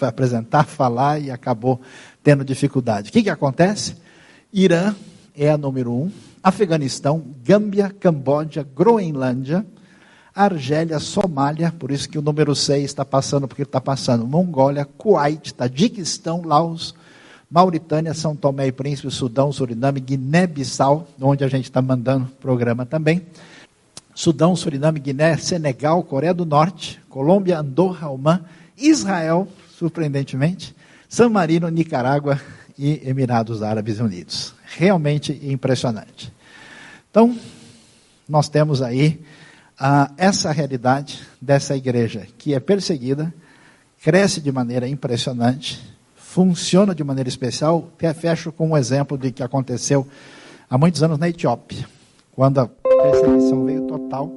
[0.00, 1.80] apresentar, falar e acabou
[2.22, 3.10] tendo dificuldade.
[3.10, 3.96] O que, que acontece?
[4.52, 4.94] Irã
[5.36, 9.66] é a número um, Afeganistão, Gâmbia, Camboja, Groenlândia,
[10.32, 15.52] Argélia, Somália, por isso que o número 6 está passando porque está passando, Mongólia, Kuwait,
[15.54, 16.94] Tadiquistão, Laos,
[17.54, 23.24] Mauritânia, São Tomé e Príncipe, Sudão, Suriname, Guiné-Bissau, onde a gente está mandando programa também.
[24.12, 28.44] Sudão, Suriname, Guiné, Senegal, Coreia do Norte, Colômbia, Andorra, Oman,
[28.76, 29.46] Israel,
[29.78, 30.74] surpreendentemente,
[31.08, 32.40] San Marino, Nicarágua
[32.76, 34.52] e Emirados Árabes Unidos.
[34.76, 36.32] realmente impressionante.
[37.08, 37.38] Então,
[38.28, 39.20] nós temos aí
[39.78, 43.32] ah, essa realidade dessa igreja que é perseguida,
[44.02, 45.93] cresce de maneira impressionante,
[46.34, 47.92] funciona de maneira especial.
[48.20, 50.04] Fecho com um exemplo de que aconteceu
[50.68, 51.88] há muitos anos na Etiópia,
[52.32, 54.32] quando a perseguição veio total,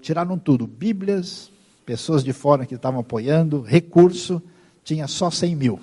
[0.00, 1.50] tiraram tudo: Bíblias,
[1.84, 4.40] pessoas de fora que estavam apoiando, recurso,
[4.84, 5.80] tinha só 100 mil.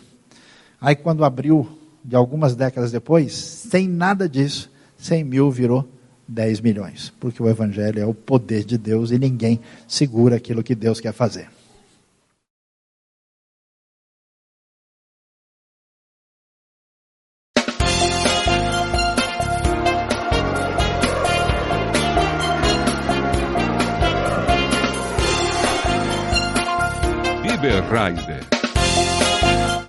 [0.79, 1.67] Aí, quando abriu,
[2.01, 5.85] de algumas décadas depois, sem nada disso, 100 mil virou
[6.29, 10.75] 10 milhões, porque o Evangelho é o poder de Deus e ninguém segura aquilo que
[10.75, 11.56] Deus quer fazer.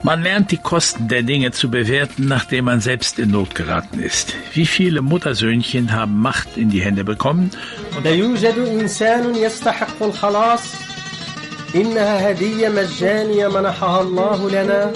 [0.08, 4.34] Man lernt die Kosten der Dinge zu bewerten, nachdem man selbst in Not geraten ist.
[4.54, 7.52] Wie viele Muttersöhnchen haben Macht in die Hände bekommen?
[8.04, 10.62] لا يوجد إنسان يستحق الخلاص
[11.76, 14.94] إنها هدية مجانية منحها الله لنا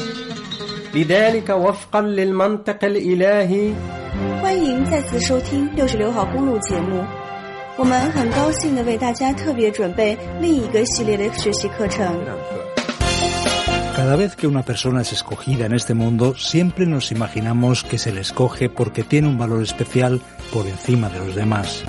[0.93, 3.73] لذلك وفقا للمنطق الإلهي
[4.41, 7.03] 欢迎再次收听六十六号公路节目。
[7.77, 12.70] 我们很高兴的为大家特别准备另一个系列的学习课程。
[14.02, 18.10] Cada vez que una persona es escogida en este mundo, siempre nos imaginamos que se
[18.10, 20.20] le escoge porque tiene un valor especial
[20.52, 21.84] por encima de los demás.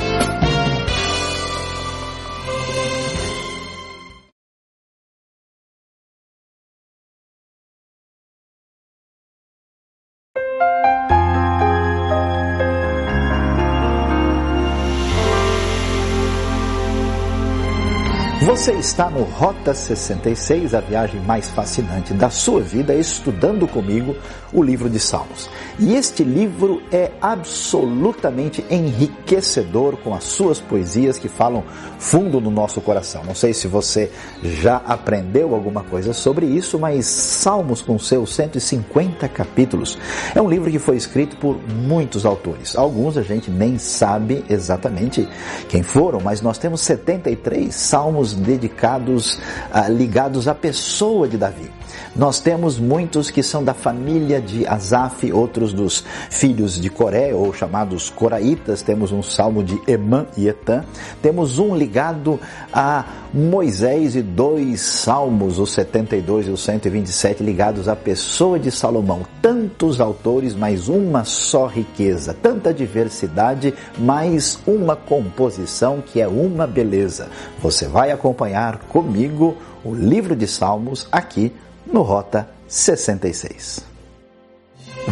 [18.63, 24.15] Você está no Rota 66, a viagem mais fascinante da sua vida, estudando comigo
[24.53, 25.49] o livro de Salmos.
[25.77, 31.61] E este livro é absolutamente enriquecedor com as suas poesias que falam
[31.97, 33.23] fundo no nosso coração.
[33.25, 34.09] Não sei se você
[34.41, 39.97] já aprendeu alguma coisa sobre isso, mas Salmos, com seus 150 capítulos,
[40.33, 42.77] é um livro que foi escrito por muitos autores.
[42.77, 45.27] Alguns a gente nem sabe exatamente
[45.67, 49.39] quem foram, mas nós temos 73 salmos dedicados,
[49.71, 51.82] ah, ligados à pessoa de Davi.
[52.15, 57.53] Nós temos muitos que são da família de Asaf, outros dos filhos de Coré, ou
[57.53, 58.81] chamados Coraitas.
[58.81, 60.83] Temos um salmo de Emã e Etã.
[61.21, 62.39] Temos um ligado
[62.71, 69.25] a Moisés e dois salmos, os 72 e os 127, ligados à pessoa de Salomão.
[69.41, 72.35] Tantos autores, mas uma só riqueza.
[72.39, 77.27] Tanta diversidade, mas uma composição que é uma beleza.
[77.59, 81.51] Você vai acompanhar comigo o livro de Salmos aqui
[81.85, 83.93] no Rota 66.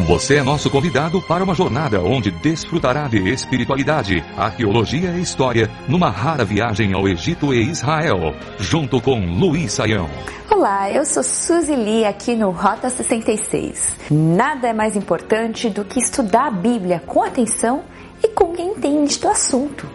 [0.08, 6.10] Você é nosso convidado para uma jornada onde desfrutará de espiritualidade, arqueologia e história numa
[6.10, 10.10] rara viagem ao Egito e Israel, junto com Luiz Saião.
[10.50, 13.96] Olá, eu sou Suzy Lee aqui no Rota 66.
[14.10, 17.84] Nada é mais importante do que estudar a Bíblia com atenção
[18.24, 19.86] e com quem entende do assunto.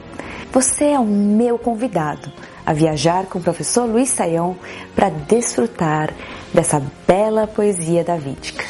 [0.52, 2.30] Você é o meu convidado
[2.66, 4.56] a viajar com o professor Luiz Saião
[4.94, 6.12] para desfrutar
[6.54, 8.64] dessa bela poesia davídica.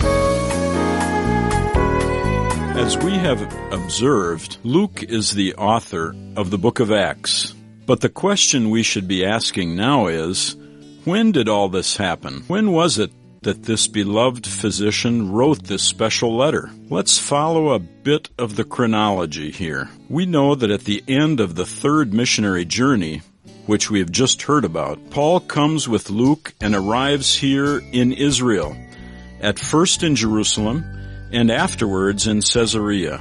[2.76, 3.40] As we have
[3.72, 7.54] observed, Luke is the author of the book of Acts.
[7.86, 10.56] But the question we should be asking now is,
[11.04, 12.42] when did all this happen?
[12.48, 13.12] When was it
[13.42, 16.68] that this beloved physician wrote this special letter?
[16.90, 19.88] Let's follow a bit of the chronology here.
[20.08, 23.22] We know that at the end of the third missionary journey,
[23.66, 28.76] which we have just heard about, Paul comes with Luke and arrives here in Israel,
[29.40, 30.84] at first in Jerusalem
[31.32, 33.20] and afterwards in Caesarea.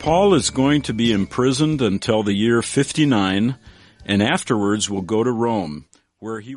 [0.00, 3.56] Paul is going to be imprisoned until the year 59
[4.06, 5.86] and afterwards will go to Rome,
[6.18, 6.56] where he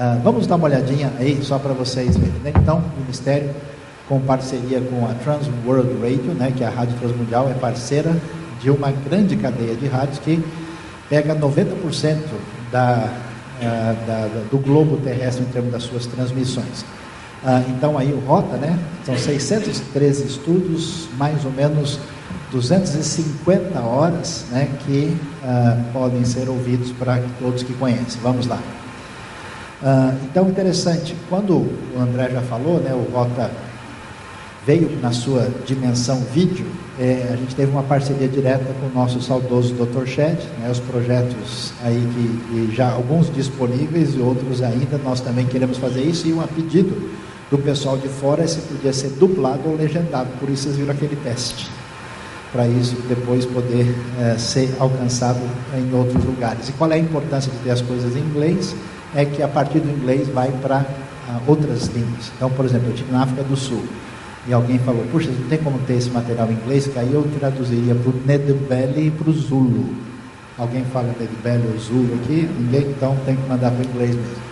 [0.00, 2.40] Uh, vamos dar uma olhadinha aí, só para vocês verem.
[2.42, 2.52] Né?
[2.56, 3.50] Então, o Ministério,
[4.08, 8.16] com parceria com a Trans World Radio, né, que é a Rádio Transmundial, é parceira
[8.62, 10.42] de uma grande cadeia de rádios que
[11.10, 12.16] pega 90%
[12.72, 13.10] da,
[13.60, 16.80] uh, da, do globo terrestre em termos das suas transmissões.
[17.44, 22.00] Uh, então, aí o Rota, né, são 613 estudos, mais ou menos
[22.50, 25.14] 250 horas né, que
[25.92, 28.18] podem ser ouvidos para todos que conhecem.
[28.22, 28.58] Vamos lá.
[29.82, 33.50] Uh, então, interessante, quando o André já falou, né, o Rota
[34.66, 36.66] veio na sua dimensão vídeo,
[36.98, 40.06] é, a gente teve uma parceria direta com o nosso saudoso Dr.
[40.06, 45.46] Shed, né, os projetos aí que, que, já alguns disponíveis e outros ainda, nós também
[45.46, 47.10] queremos fazer isso, e um pedido
[47.50, 50.92] do pessoal de fora é se podia ser dublado ou legendado, por isso vocês viram
[50.92, 51.70] aquele teste,
[52.52, 55.40] para isso depois poder é, ser alcançado
[55.74, 56.68] em outros lugares.
[56.68, 58.74] E qual é a importância de ter as coisas em inglês?
[59.14, 60.84] É que a partir do inglês vai para
[61.28, 62.30] ah, outras línguas.
[62.36, 63.82] Então, por exemplo, eu estive na África do Sul,
[64.46, 67.22] e alguém falou, puxa, não tem como ter esse material em inglês, que aí eu
[67.38, 69.94] traduziria para o Nedbelly e para o Zulu.
[70.56, 72.48] Alguém fala Nedbelly ou Zulu aqui?
[72.58, 74.50] Ninguém, então tem que mandar para o inglês mesmo.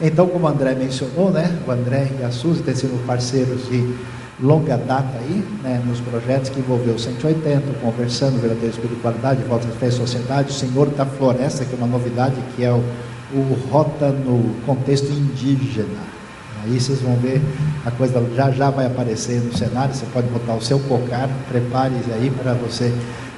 [0.00, 3.94] Então, como o André mencionou, né, o André e a Suzy têm sido parceiros de
[4.38, 9.88] longa data aí, né, nos projetos que envolveu 180, conversando, verdadeira espiritualidade, volta de fé
[9.88, 12.84] e sociedade, o Senhor da Floresta, que é uma novidade, que é o,
[13.32, 16.16] o Rota no contexto indígena.
[16.62, 17.40] Aí vocês vão ver
[17.84, 19.94] a coisa já já vai aparecer no cenário.
[19.94, 22.92] Você pode botar o seu cocar, prepare-se aí para você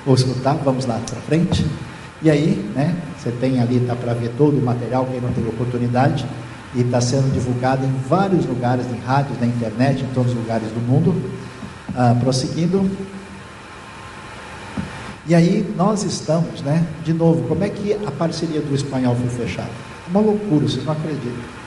[0.06, 0.54] escutar.
[0.64, 1.66] Vamos lá para frente.
[2.22, 2.96] E aí, né?
[3.16, 6.26] Você tem ali, dá para ver todo o material, quem não teve oportunidade,
[6.74, 10.68] e está sendo divulgado em vários lugares, em rádios, na internet, em todos os lugares
[10.68, 11.14] do mundo.
[11.94, 12.88] Ah, prosseguindo.
[15.28, 16.84] E aí nós estamos, né?
[17.04, 19.70] De novo, como é que a parceria do espanhol foi fechada?
[20.08, 21.58] Uma loucura, vocês não acreditam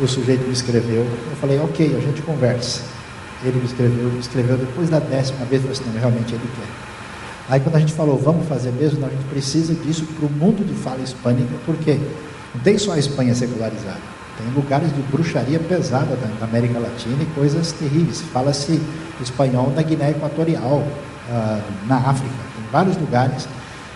[0.00, 1.02] o sujeito me escreveu.
[1.02, 2.80] Eu falei, ok, a gente conversa.
[3.44, 7.52] Ele me escreveu, me escreveu depois da décima vez, eu falei assim, realmente ele quer.
[7.52, 10.30] Aí quando a gente falou, vamos fazer mesmo, não, a gente precisa disso para o
[10.30, 11.98] mundo de fala hispânica, porque
[12.54, 13.98] não tem só a Espanha secularizada,
[14.38, 18.20] tem lugares de bruxaria pesada na América Latina e coisas terríveis.
[18.32, 18.80] Fala-se
[19.20, 20.86] espanhol na Guiné Equatorial,
[21.30, 23.48] ah, na África, em vários lugares.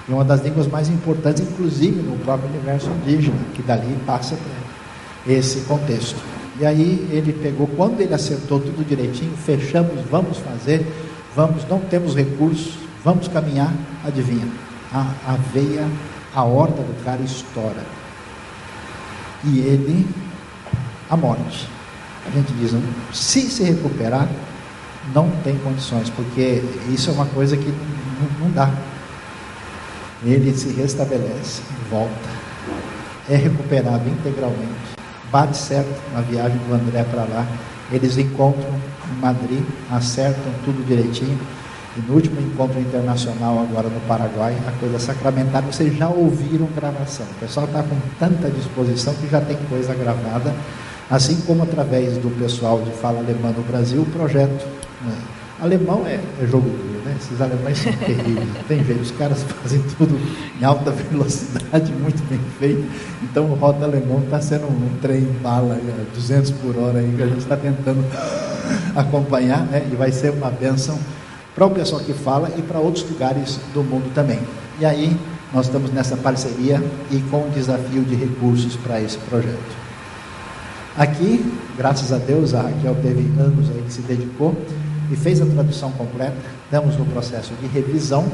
[0.08, 4.36] E uma das línguas mais importantes, inclusive no próprio universo indígena, que dali passa
[5.26, 6.20] esse contexto.
[6.58, 10.86] E aí ele pegou, quando ele acertou tudo direitinho, fechamos, vamos fazer,
[11.34, 13.72] vamos, não temos recursos, vamos caminhar,
[14.04, 14.46] adivinha?
[14.92, 15.86] A, a veia,
[16.34, 17.84] a horta do cara estoura.
[19.44, 20.06] E ele,
[21.10, 21.68] a morte.
[22.26, 22.72] A gente diz,
[23.12, 24.28] se se recuperar,
[25.14, 28.70] não tem condições, porque isso é uma coisa que não, não dá.
[30.24, 32.14] Ele se restabelece, volta,
[33.28, 34.96] é recuperado integralmente
[35.30, 37.46] bate certo a viagem do André para lá.
[37.92, 38.70] Eles encontram
[39.10, 41.38] em Madrid, acertam tudo direitinho.
[41.96, 47.26] E no último encontro internacional, agora no Paraguai, a coisa sacramentada, vocês já ouviram gravação.
[47.36, 50.54] O pessoal está com tanta disposição que já tem coisa gravada,
[51.10, 54.66] assim como através do pessoal de fala alemã no Brasil, o projeto.
[55.02, 55.14] Né?
[55.60, 57.16] Alemão é, é jogo duro, né?
[57.18, 58.48] Esses alemães são terríveis.
[58.68, 60.20] Tem jeito, os caras fazem tudo
[60.60, 62.84] em alta velocidade, muito bem feito.
[63.22, 65.80] Então o rota alemão está sendo um trem bala,
[66.14, 68.04] 200 por hora aí, que a gente está tentando
[68.94, 69.88] acompanhar, né?
[69.90, 70.98] E vai ser uma benção
[71.54, 74.38] para o pessoal que fala e para outros lugares do mundo também.
[74.78, 75.16] E aí
[75.54, 79.86] nós estamos nessa parceria e com o desafio de recursos para esse projeto.
[80.98, 81.44] Aqui,
[81.78, 84.54] graças a Deus, a Raquel teve anos aí que se dedicou
[85.10, 86.36] e fez a tradução completa.
[86.64, 88.26] Estamos no processo de revisão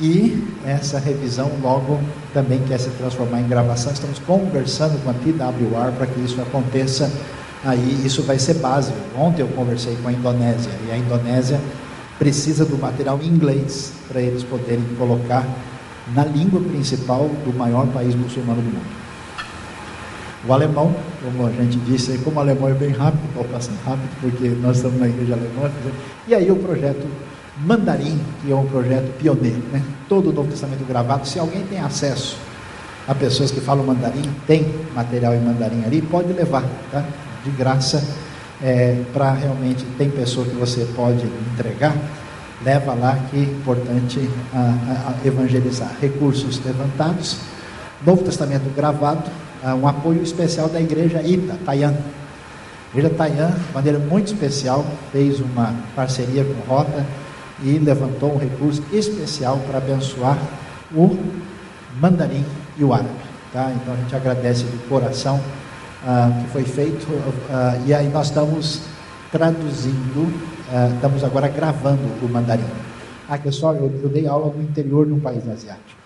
[0.00, 2.00] e essa revisão logo
[2.32, 3.92] também quer se transformar em gravação.
[3.92, 7.10] Estamos conversando com a TWR para que isso aconteça.
[7.64, 8.98] Aí isso vai ser básico.
[9.16, 11.60] Ontem eu conversei com a Indonésia e a Indonésia
[12.18, 15.46] precisa do material em inglês para eles poderem colocar
[16.14, 19.01] na língua principal do maior país muçulmano do mundo.
[20.46, 24.10] O alemão, como a gente disse, como o alemão é bem rápido, vou passar rápido,
[24.20, 25.70] porque nós estamos na igreja alemã.
[26.26, 27.06] E aí o projeto
[27.58, 29.82] Mandarim, que é um projeto pioneiro, né?
[30.08, 31.28] todo o Novo Testamento gravado.
[31.28, 32.36] Se alguém tem acesso
[33.06, 37.04] a pessoas que falam mandarim, tem material em mandarim ali, pode levar, tá?
[37.44, 38.02] de graça,
[38.62, 41.94] é, para realmente, tem pessoa que você pode entregar,
[42.64, 45.90] leva lá que é importante a, a, a evangelizar.
[46.00, 47.38] Recursos levantados,
[48.06, 49.30] Novo Testamento gravado,
[49.64, 51.94] um apoio especial da igreja Ita, Tayan.
[51.94, 57.06] A igreja Tayan, de maneira muito especial, fez uma parceria com Rota
[57.62, 60.38] e levantou um recurso especial para abençoar
[60.94, 61.16] o
[62.00, 62.44] mandarim
[62.76, 63.10] e o árabe.
[63.52, 63.72] Tá?
[63.76, 68.82] Então a gente agradece de coração uh, que foi feito uh, e aí nós estamos
[69.30, 72.64] traduzindo, uh, estamos agora gravando o mandarim.
[73.28, 76.00] Ah, pessoal, eu, eu dei aula no interior de um país asiático.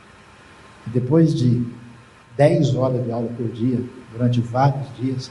[0.86, 1.64] Depois de
[2.36, 3.80] 10 horas de aula por dia,
[4.12, 5.30] durante vários dias.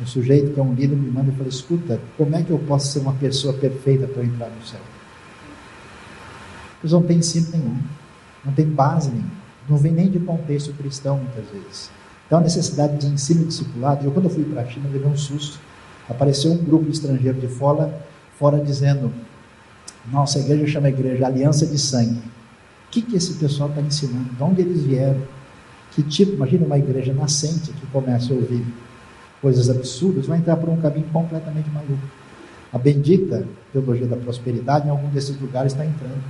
[0.00, 2.58] Um sujeito que é um líder me manda e fala: escuta, como é que eu
[2.58, 4.80] posso ser uma pessoa perfeita para entrar no céu?
[6.82, 7.78] Eles não têm ensino nenhum,
[8.44, 9.30] não tem base nenhuma,
[9.68, 11.90] não vem nem de contexto cristão muitas vezes.
[12.26, 14.04] Então a necessidade de ensino discipulado.
[14.04, 15.58] Eu, quando eu fui para a China, levei um susto.
[16.08, 17.94] Apareceu um grupo estrangeiro de fora,
[18.38, 19.12] fora dizendo:
[20.10, 22.18] nossa igreja chama igreja Aliança de Sangue.
[22.18, 24.30] O que, que esse pessoal está ensinando?
[24.30, 25.20] De onde eles vieram?
[25.94, 28.64] Que tipo, imagina uma igreja nascente que começa a ouvir
[29.40, 32.02] coisas absurdas, vai entrar por um caminho completamente maluco.
[32.72, 36.22] A bendita teologia da prosperidade em algum desses lugares está entrando.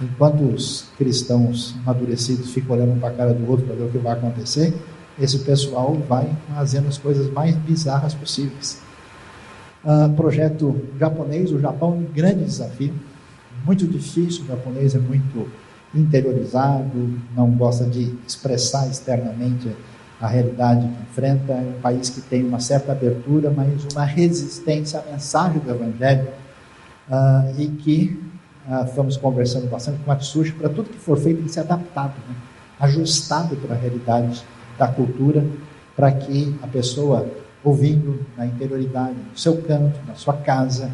[0.00, 3.98] Enquanto os cristãos amadurecidos ficam olhando para a cara do outro para ver o que
[3.98, 4.74] vai acontecer,
[5.18, 8.80] esse pessoal vai fazendo as coisas mais bizarras possíveis.
[9.84, 12.92] Uh, projeto japonês, o Japão é um grande desafio,
[13.64, 15.48] muito difícil, o japonês é muito
[15.94, 19.70] interiorizado, não gosta de expressar externamente
[20.20, 25.00] a realidade que enfrenta, é um país que tem uma certa abertura, mas uma resistência
[25.00, 26.28] à mensagem do Evangelho,
[27.08, 28.20] uh, e que
[28.68, 31.60] uh, estamos conversando bastante com o Atsushi para tudo que for feito tem que ser
[31.60, 32.34] adaptado, né?
[32.80, 34.42] ajustado para a realidade
[34.78, 35.44] da cultura,
[35.96, 37.26] para que a pessoa
[37.62, 40.90] ouvindo na interioridade, no seu canto, na sua casa,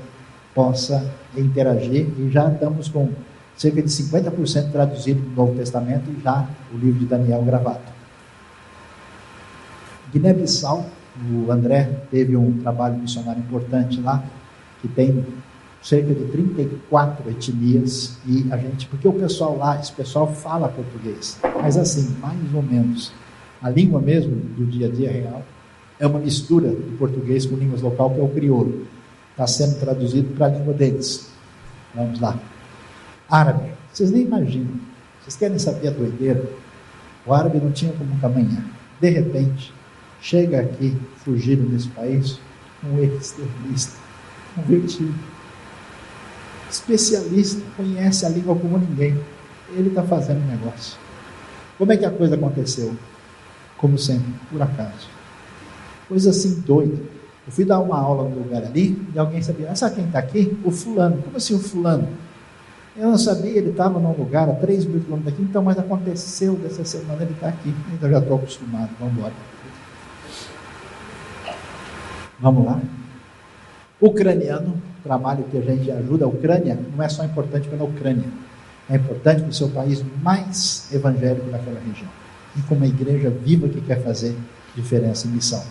[0.55, 2.07] possa interagir.
[2.19, 3.11] E já estamos com
[3.57, 7.81] cerca de 50% traduzido no Novo Testamento e já o livro de Daniel gravado.
[10.13, 10.87] Guiné-Bissau,
[11.31, 14.25] o André teve um trabalho missionário importante lá,
[14.81, 15.25] que tem
[15.83, 21.39] cerca de 34 etnias e a gente, porque o pessoal lá, esse pessoal fala português,
[21.61, 23.13] mas assim, mais ou menos,
[23.63, 25.43] a língua mesmo do dia a dia real
[25.99, 28.87] é uma mistura de português com línguas local, que é o crioulo.
[29.31, 31.31] Está sendo traduzido para a língua deles.
[31.95, 32.39] Vamos lá.
[33.29, 33.71] Árabe.
[33.93, 34.75] Vocês nem imaginam.
[35.21, 36.45] Vocês querem saber a doideira?
[37.27, 38.65] O árabe não tinha como caminhar.
[39.01, 39.73] De repente,
[40.21, 42.39] chega aqui, fugido desse país,
[42.83, 43.97] um externista,
[44.55, 45.15] convertido.
[46.71, 49.19] Especialista, conhece a língua como ninguém.
[49.75, 50.99] Ele está fazendo negócio.
[51.79, 52.95] Como é que a coisa aconteceu?
[53.79, 55.09] Como sempre, por acaso.
[56.09, 57.03] Coisa assim doida.
[57.47, 60.19] Eu fui dar uma aula no lugar ali e alguém sabia, ah, sabe quem está
[60.19, 60.57] aqui?
[60.65, 61.23] O fulano.
[61.23, 62.09] Como assim o fulano?
[62.97, 66.55] Eu não sabia, ele estava num lugar a 3 mil quilômetros daqui, então, mas aconteceu
[66.55, 67.75] dessa semana, ele está aqui.
[67.93, 69.33] Então já estou acostumado, vamos embora.
[72.39, 72.81] Vamos lá.
[74.01, 78.29] Ucraniano, trabalho que a gente ajuda a Ucrânia, não é só importante pela Ucrânia,
[78.89, 82.09] é importante para o seu país mais evangélico daquela região.
[82.57, 84.37] E com uma igreja viva que quer fazer
[84.77, 85.63] diferença em missão.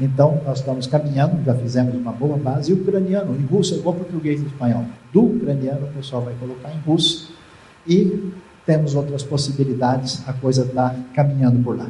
[0.00, 2.72] Então, nós estamos caminhando, já fizemos uma boa base.
[2.72, 4.84] E ucraniano, em russo é igual português e espanhol.
[5.12, 7.34] Do ucraniano, o pessoal vai colocar em russo.
[7.86, 8.32] E
[8.64, 11.88] temos outras possibilidades, a coisa está caminhando por lá.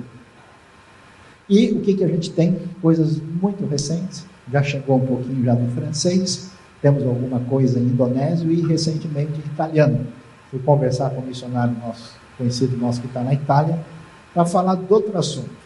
[1.48, 2.58] E o que, que a gente tem?
[2.80, 6.50] Coisas muito recentes, já chegou um pouquinho já no francês,
[6.80, 10.06] temos alguma coisa em indonésio e recentemente em italiano.
[10.50, 13.78] Fui conversar com um missionário nosso, conhecido nosso que está na Itália,
[14.32, 15.59] para falar de outro assunto.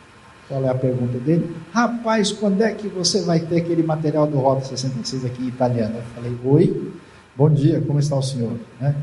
[0.49, 1.57] Qual é a pergunta dele?
[1.73, 5.97] Rapaz, quando é que você vai ter aquele material do Rota 66 aqui italiano?
[5.97, 6.93] Eu falei, oi,
[7.35, 8.53] bom dia, como está o senhor?
[8.79, 8.95] Né?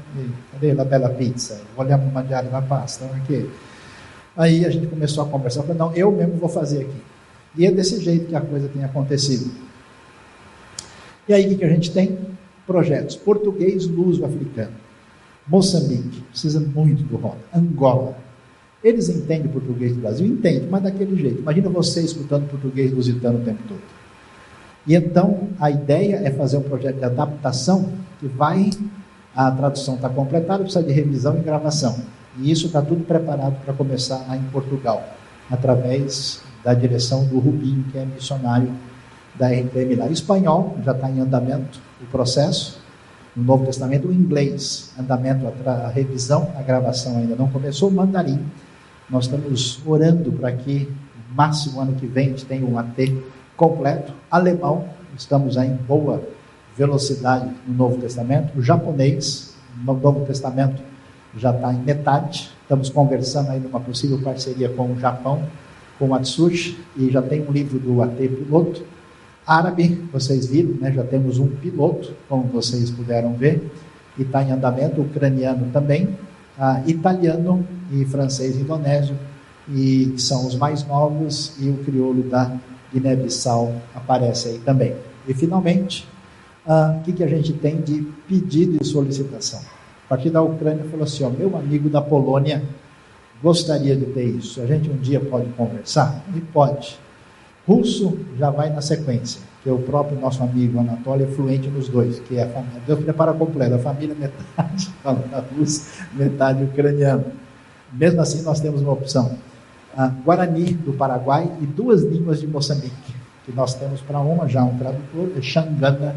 [0.51, 1.61] Cadê a bela pizza?
[1.75, 3.05] Vogliamo mangiare la pasta?
[3.05, 3.49] Aqui.
[4.37, 5.61] Aí a gente começou a conversar.
[5.61, 7.01] Eu falei, não, eu mesmo vou fazer aqui.
[7.57, 9.51] E é desse jeito que a coisa tem acontecido.
[11.27, 12.17] E aí o que a gente tem?
[12.67, 13.15] Projetos.
[13.15, 14.73] Português luso-africano.
[15.47, 17.39] Moçambique, precisa muito do rota.
[17.53, 18.15] Angola.
[18.83, 20.25] Eles entendem português do Brasil?
[20.25, 21.41] Entendem, mas daquele jeito.
[21.41, 23.81] Imagina você escutando português lusitano o tempo todo.
[24.87, 28.71] E então a ideia é fazer um projeto de adaptação que vai.
[29.35, 31.99] A tradução está completada, precisa de revisão e gravação.
[32.39, 35.03] E isso está tudo preparado para começar em Portugal,
[35.49, 38.71] através da direção do Rubinho, que é missionário
[39.35, 40.07] da RPM lá.
[40.07, 42.79] Espanhol, já está em andamento o processo.
[43.35, 47.89] No Novo Testamento, o inglês, andamento, a, a revisão, a gravação ainda não começou.
[47.89, 48.43] O mandarim,
[49.11, 50.87] nós estamos orando para que,
[51.29, 52.95] no máximo ano que vem, a gente tenha um AT
[53.57, 54.13] completo.
[54.31, 54.85] Alemão,
[55.17, 56.23] estamos aí em boa
[56.77, 58.57] velocidade no Novo Testamento.
[58.57, 59.53] O japonês,
[59.83, 60.81] no Novo Testamento,
[61.35, 62.51] já está em metade.
[62.61, 65.43] Estamos conversando aí numa possível parceria com o Japão,
[65.99, 68.81] com o Atsushi, e já tem um livro do AT piloto.
[69.45, 70.91] Árabe, vocês viram, né?
[70.93, 73.69] já temos um piloto, como vocês puderam ver,
[74.17, 75.01] e está em andamento.
[75.01, 76.17] Ucraniano também,
[76.57, 79.17] ah, italiano e francês indonésio,
[79.69, 82.51] e são os mais novos, e o crioulo da
[82.93, 84.95] Guiné-Bissau aparece aí também.
[85.27, 86.07] E finalmente,
[86.65, 89.61] ah, o que, que a gente tem de pedido e solicitação?
[90.11, 92.61] partir da Ucrânia falou assim: ó, meu amigo da Polônia
[93.41, 94.61] gostaria de ter isso.
[94.61, 96.21] A gente um dia pode conversar?
[96.35, 96.99] E pode.
[97.65, 101.87] Russo já vai na sequência, que é o próprio nosso amigo Anatoly é fluente nos
[101.87, 102.81] dois, que é a família.
[102.85, 107.23] Deus prepara completo, a família metade fala russo, metade ucraniano.
[107.91, 109.37] Mesmo assim, nós temos uma opção.
[109.95, 113.13] A Guarani do Paraguai e duas línguas de Moçambique,
[113.45, 116.15] que nós temos para uma já um tradutor, é Xangana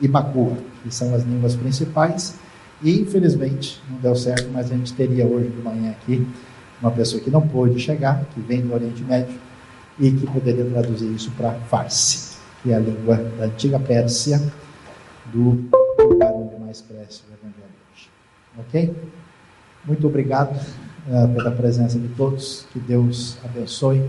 [0.00, 2.38] e Makua, que são as línguas principais.
[2.82, 6.26] E infelizmente não deu certo, mas a gente teria hoje de manhã aqui
[6.80, 9.38] uma pessoa que não pôde chegar, que vem do Oriente Médio
[9.98, 14.40] e que poderia traduzir isso para Farsi, que é a língua da antiga Pérsia,
[15.26, 15.68] do
[15.98, 18.08] lugar onde mais cresce o Evangelho hoje.
[18.58, 18.96] Ok?
[19.84, 20.58] Muito obrigado
[21.34, 24.02] pela presença de todos, que Deus abençoe.